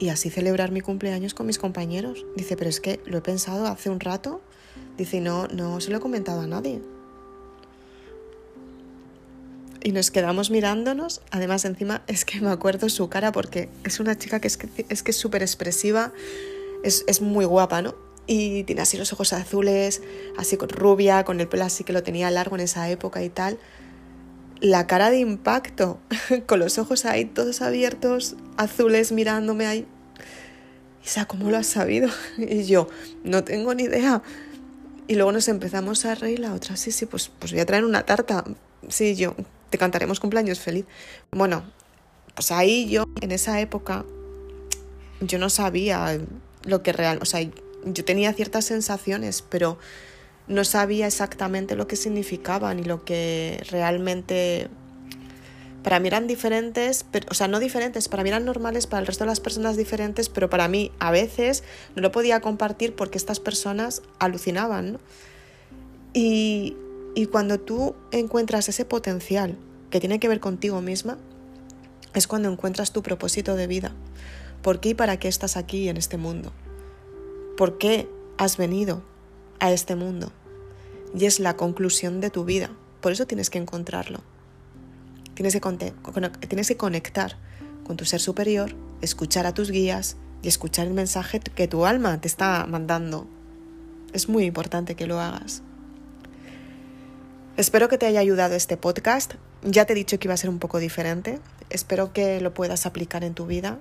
y 0.00 0.08
así 0.08 0.30
celebrar 0.30 0.72
mi 0.72 0.80
cumpleaños 0.80 1.34
con 1.34 1.46
mis 1.46 1.58
compañeros. 1.58 2.24
Dice, 2.34 2.56
pero 2.56 2.70
es 2.70 2.80
que 2.80 3.00
lo 3.04 3.18
he 3.18 3.20
pensado 3.20 3.66
hace 3.66 3.90
un 3.90 4.00
rato. 4.00 4.40
Dice, 4.96 5.20
no, 5.20 5.46
no 5.48 5.78
se 5.80 5.90
lo 5.90 5.98
he 5.98 6.00
comentado 6.00 6.40
a 6.40 6.46
nadie. 6.46 6.80
Y 9.82 9.92
nos 9.92 10.10
quedamos 10.10 10.50
mirándonos. 10.50 11.20
Además, 11.30 11.66
encima 11.66 12.02
es 12.06 12.24
que 12.24 12.40
me 12.40 12.50
acuerdo 12.50 12.88
su 12.88 13.10
cara 13.10 13.30
porque 13.30 13.68
es 13.84 14.00
una 14.00 14.16
chica 14.16 14.40
que 14.40 14.48
es 14.48 14.56
que 14.56 14.86
es 14.88 15.02
que 15.02 15.12
súper 15.12 15.42
expresiva, 15.42 16.12
es, 16.82 17.04
es 17.06 17.20
muy 17.20 17.44
guapa, 17.44 17.82
¿no? 17.82 17.94
Y 18.26 18.64
tiene 18.64 18.80
así 18.80 18.96
los 18.96 19.12
ojos 19.12 19.34
azules, 19.34 20.00
así 20.38 20.56
con 20.56 20.70
rubia, 20.70 21.24
con 21.24 21.40
el 21.40 21.48
pelo 21.48 21.64
así 21.64 21.84
que 21.84 21.92
lo 21.92 22.02
tenía 22.02 22.30
largo 22.30 22.56
en 22.56 22.62
esa 22.62 22.88
época 22.88 23.22
y 23.22 23.28
tal 23.28 23.58
la 24.60 24.86
cara 24.86 25.10
de 25.10 25.18
impacto, 25.18 25.98
con 26.46 26.60
los 26.60 26.78
ojos 26.78 27.04
ahí 27.04 27.24
todos 27.24 27.62
abiertos, 27.62 28.36
azules 28.56 29.12
mirándome 29.12 29.66
ahí. 29.66 29.86
Isa, 31.04 31.24
¿cómo 31.24 31.50
lo 31.50 31.56
has 31.56 31.66
sabido? 31.66 32.08
Y 32.38 32.64
yo, 32.64 32.88
no 33.24 33.42
tengo 33.44 33.74
ni 33.74 33.84
idea. 33.84 34.22
Y 35.08 35.14
luego 35.14 35.32
nos 35.32 35.48
empezamos 35.48 36.04
a 36.04 36.14
reír, 36.14 36.38
la 36.38 36.54
otra, 36.54 36.76
sí, 36.76 36.92
sí, 36.92 37.06
pues, 37.06 37.30
pues 37.38 37.52
voy 37.52 37.60
a 37.60 37.66
traer 37.66 37.84
una 37.84 38.04
tarta. 38.04 38.44
Sí, 38.88 39.16
yo, 39.16 39.34
te 39.70 39.78
cantaremos 39.78 40.20
cumpleaños 40.20 40.60
feliz. 40.60 40.84
Bueno, 41.32 41.64
pues 42.34 42.52
ahí 42.52 42.88
yo, 42.88 43.04
en 43.20 43.32
esa 43.32 43.60
época, 43.60 44.04
yo 45.20 45.38
no 45.38 45.50
sabía 45.50 46.18
lo 46.64 46.82
que 46.82 46.92
real, 46.92 47.18
o 47.22 47.24
sea, 47.24 47.40
yo 47.84 48.04
tenía 48.04 48.32
ciertas 48.34 48.66
sensaciones, 48.66 49.42
pero 49.42 49.78
no 50.50 50.64
sabía 50.64 51.06
exactamente 51.06 51.76
lo 51.76 51.86
que 51.86 51.94
significaban 51.94 52.80
y 52.80 52.82
lo 52.82 53.04
que 53.04 53.64
realmente 53.70 54.68
para 55.84 56.00
mí 56.00 56.08
eran 56.08 56.26
diferentes, 56.26 57.06
pero, 57.10 57.28
o 57.30 57.34
sea, 57.34 57.46
no 57.46 57.60
diferentes, 57.60 58.08
para 58.08 58.24
mí 58.24 58.30
eran 58.30 58.44
normales, 58.44 58.88
para 58.88 59.00
el 59.00 59.06
resto 59.06 59.24
de 59.24 59.28
las 59.28 59.38
personas 59.38 59.76
diferentes, 59.76 60.28
pero 60.28 60.50
para 60.50 60.66
mí 60.66 60.90
a 60.98 61.12
veces 61.12 61.62
no 61.94 62.02
lo 62.02 62.10
podía 62.10 62.40
compartir 62.40 62.96
porque 62.96 63.16
estas 63.16 63.38
personas 63.38 64.02
alucinaban. 64.18 64.98
Y, 66.12 66.76
y 67.14 67.26
cuando 67.26 67.60
tú 67.60 67.94
encuentras 68.10 68.68
ese 68.68 68.84
potencial 68.84 69.56
que 69.88 70.00
tiene 70.00 70.18
que 70.18 70.28
ver 70.28 70.40
contigo 70.40 70.82
misma, 70.82 71.16
es 72.12 72.26
cuando 72.26 72.50
encuentras 72.50 72.92
tu 72.92 73.04
propósito 73.04 73.54
de 73.54 73.68
vida. 73.68 73.92
¿Por 74.62 74.80
qué 74.80 74.90
y 74.90 74.94
para 74.94 75.16
qué 75.18 75.28
estás 75.28 75.56
aquí 75.56 75.88
en 75.88 75.96
este 75.96 76.16
mundo? 76.16 76.52
¿Por 77.56 77.78
qué 77.78 78.08
has 78.36 78.56
venido 78.56 79.02
a 79.60 79.70
este 79.70 79.94
mundo? 79.94 80.32
Y 81.14 81.26
es 81.26 81.40
la 81.40 81.56
conclusión 81.56 82.20
de 82.20 82.30
tu 82.30 82.44
vida. 82.44 82.70
Por 83.00 83.12
eso 83.12 83.26
tienes 83.26 83.50
que 83.50 83.58
encontrarlo. 83.58 84.20
Tienes 85.34 85.54
que, 85.54 85.60
tienes 86.48 86.68
que 86.68 86.76
conectar 86.76 87.36
con 87.84 87.96
tu 87.96 88.04
ser 88.04 88.20
superior, 88.20 88.74
escuchar 89.00 89.46
a 89.46 89.54
tus 89.54 89.70
guías 89.70 90.16
y 90.42 90.48
escuchar 90.48 90.86
el 90.86 90.94
mensaje 90.94 91.40
que 91.40 91.66
tu 91.66 91.86
alma 91.86 92.20
te 92.20 92.28
está 92.28 92.66
mandando. 92.66 93.26
Es 94.12 94.28
muy 94.28 94.44
importante 94.44 94.94
que 94.96 95.06
lo 95.06 95.20
hagas. 95.20 95.62
Espero 97.56 97.88
que 97.88 97.98
te 97.98 98.06
haya 98.06 98.20
ayudado 98.20 98.54
este 98.54 98.76
podcast. 98.76 99.34
Ya 99.62 99.84
te 99.84 99.92
he 99.92 99.96
dicho 99.96 100.18
que 100.18 100.28
iba 100.28 100.34
a 100.34 100.38
ser 100.38 100.50
un 100.50 100.58
poco 100.58 100.78
diferente. 100.78 101.40
Espero 101.68 102.12
que 102.12 102.40
lo 102.40 102.54
puedas 102.54 102.86
aplicar 102.86 103.24
en 103.24 103.34
tu 103.34 103.46
vida. 103.46 103.78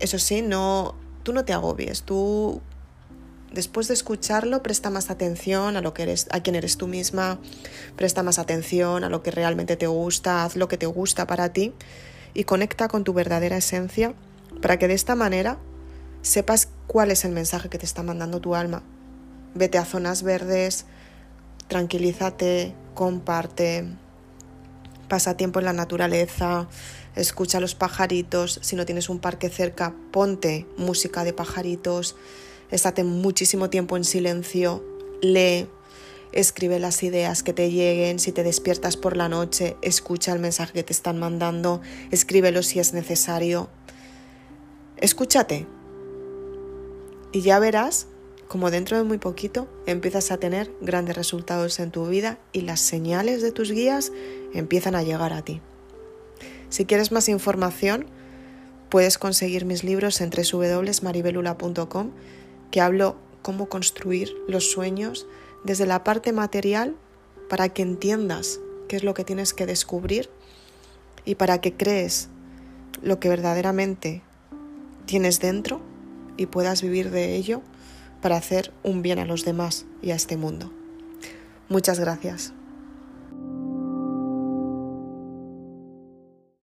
Eso 0.00 0.18
sí, 0.18 0.42
no, 0.42 0.94
tú 1.22 1.32
no 1.32 1.44
te 1.44 1.52
agobies. 1.52 2.02
Tú, 2.02 2.60
después 3.52 3.88
de 3.88 3.94
escucharlo, 3.94 4.62
presta 4.62 4.90
más 4.90 5.10
atención 5.10 5.76
a 5.76 5.80
lo 5.80 5.94
que 5.94 6.02
eres, 6.02 6.26
a 6.30 6.40
quién 6.40 6.56
eres 6.56 6.76
tú 6.76 6.86
misma. 6.86 7.38
Presta 7.96 8.22
más 8.22 8.38
atención 8.38 9.04
a 9.04 9.08
lo 9.08 9.22
que 9.22 9.30
realmente 9.30 9.76
te 9.76 9.86
gusta. 9.86 10.44
Haz 10.44 10.56
lo 10.56 10.68
que 10.68 10.78
te 10.78 10.86
gusta 10.86 11.26
para 11.26 11.52
ti 11.52 11.72
y 12.34 12.44
conecta 12.44 12.88
con 12.88 13.04
tu 13.04 13.12
verdadera 13.12 13.56
esencia 13.56 14.14
para 14.60 14.78
que 14.78 14.88
de 14.88 14.94
esta 14.94 15.14
manera 15.14 15.58
sepas 16.22 16.68
cuál 16.86 17.10
es 17.10 17.24
el 17.24 17.32
mensaje 17.32 17.68
que 17.68 17.78
te 17.78 17.86
está 17.86 18.02
mandando 18.02 18.40
tu 18.40 18.54
alma. 18.54 18.82
Vete 19.54 19.78
a 19.78 19.84
zonas 19.84 20.22
verdes, 20.22 20.84
tranquilízate, 21.68 22.74
comparte, 22.94 23.86
pasa 25.08 25.36
tiempo 25.36 25.58
en 25.58 25.64
la 25.64 25.72
naturaleza, 25.72 26.68
escucha 27.16 27.60
los 27.60 27.74
pajaritos, 27.74 28.60
si 28.62 28.76
no 28.76 28.84
tienes 28.84 29.08
un 29.08 29.18
parque 29.18 29.48
cerca, 29.48 29.94
ponte 30.12 30.66
música 30.76 31.24
de 31.24 31.32
pajaritos, 31.32 32.16
estate 32.70 33.04
muchísimo 33.04 33.70
tiempo 33.70 33.96
en 33.96 34.04
silencio, 34.04 34.84
lee, 35.20 35.66
escribe 36.32 36.78
las 36.78 37.02
ideas 37.02 37.42
que 37.42 37.52
te 37.52 37.70
lleguen, 37.70 38.18
si 38.18 38.32
te 38.32 38.42
despiertas 38.42 38.96
por 38.96 39.16
la 39.16 39.28
noche, 39.28 39.76
escucha 39.82 40.32
el 40.32 40.38
mensaje 40.38 40.72
que 40.72 40.82
te 40.82 40.92
están 40.92 41.18
mandando, 41.18 41.80
escríbelo 42.10 42.62
si 42.62 42.78
es 42.78 42.92
necesario. 42.92 43.68
Escúchate 44.96 45.66
y 47.32 47.42
ya 47.42 47.58
verás 47.58 48.06
como 48.48 48.70
dentro 48.70 48.96
de 48.96 49.04
muy 49.04 49.18
poquito 49.18 49.68
empiezas 49.86 50.30
a 50.30 50.38
tener 50.38 50.72
grandes 50.80 51.16
resultados 51.16 51.78
en 51.80 51.90
tu 51.90 52.06
vida 52.06 52.38
y 52.52 52.62
las 52.62 52.80
señales 52.80 53.42
de 53.42 53.52
tus 53.52 53.70
guías 53.70 54.10
empiezan 54.54 54.94
a 54.94 55.02
llegar 55.02 55.34
a 55.34 55.42
ti. 55.42 55.60
Si 56.70 56.86
quieres 56.86 57.12
más 57.12 57.28
información, 57.28 58.06
puedes 58.88 59.18
conseguir 59.18 59.66
mis 59.66 59.84
libros 59.84 60.20
en 60.20 60.30
www.maribelula.com 60.30 62.10
que 62.70 62.80
hablo 62.80 63.16
cómo 63.42 63.68
construir 63.68 64.36
los 64.46 64.70
sueños 64.70 65.26
desde 65.64 65.86
la 65.86 66.04
parte 66.04 66.32
material 66.32 66.96
para 67.48 67.68
que 67.68 67.82
entiendas 67.82 68.60
qué 68.88 68.96
es 68.96 69.04
lo 69.04 69.14
que 69.14 69.24
tienes 69.24 69.54
que 69.54 69.66
descubrir 69.66 70.30
y 71.24 71.34
para 71.34 71.60
que 71.60 71.74
crees 71.74 72.28
lo 73.02 73.20
que 73.20 73.28
verdaderamente 73.28 74.22
tienes 75.06 75.40
dentro 75.40 75.80
y 76.36 76.46
puedas 76.46 76.82
vivir 76.82 77.10
de 77.10 77.36
ello 77.36 77.62
para 78.20 78.36
hacer 78.36 78.72
un 78.82 79.02
bien 79.02 79.18
a 79.18 79.24
los 79.24 79.44
demás 79.44 79.86
y 80.02 80.10
a 80.10 80.14
este 80.14 80.36
mundo. 80.36 80.72
Muchas 81.68 82.00
gracias. 82.00 82.52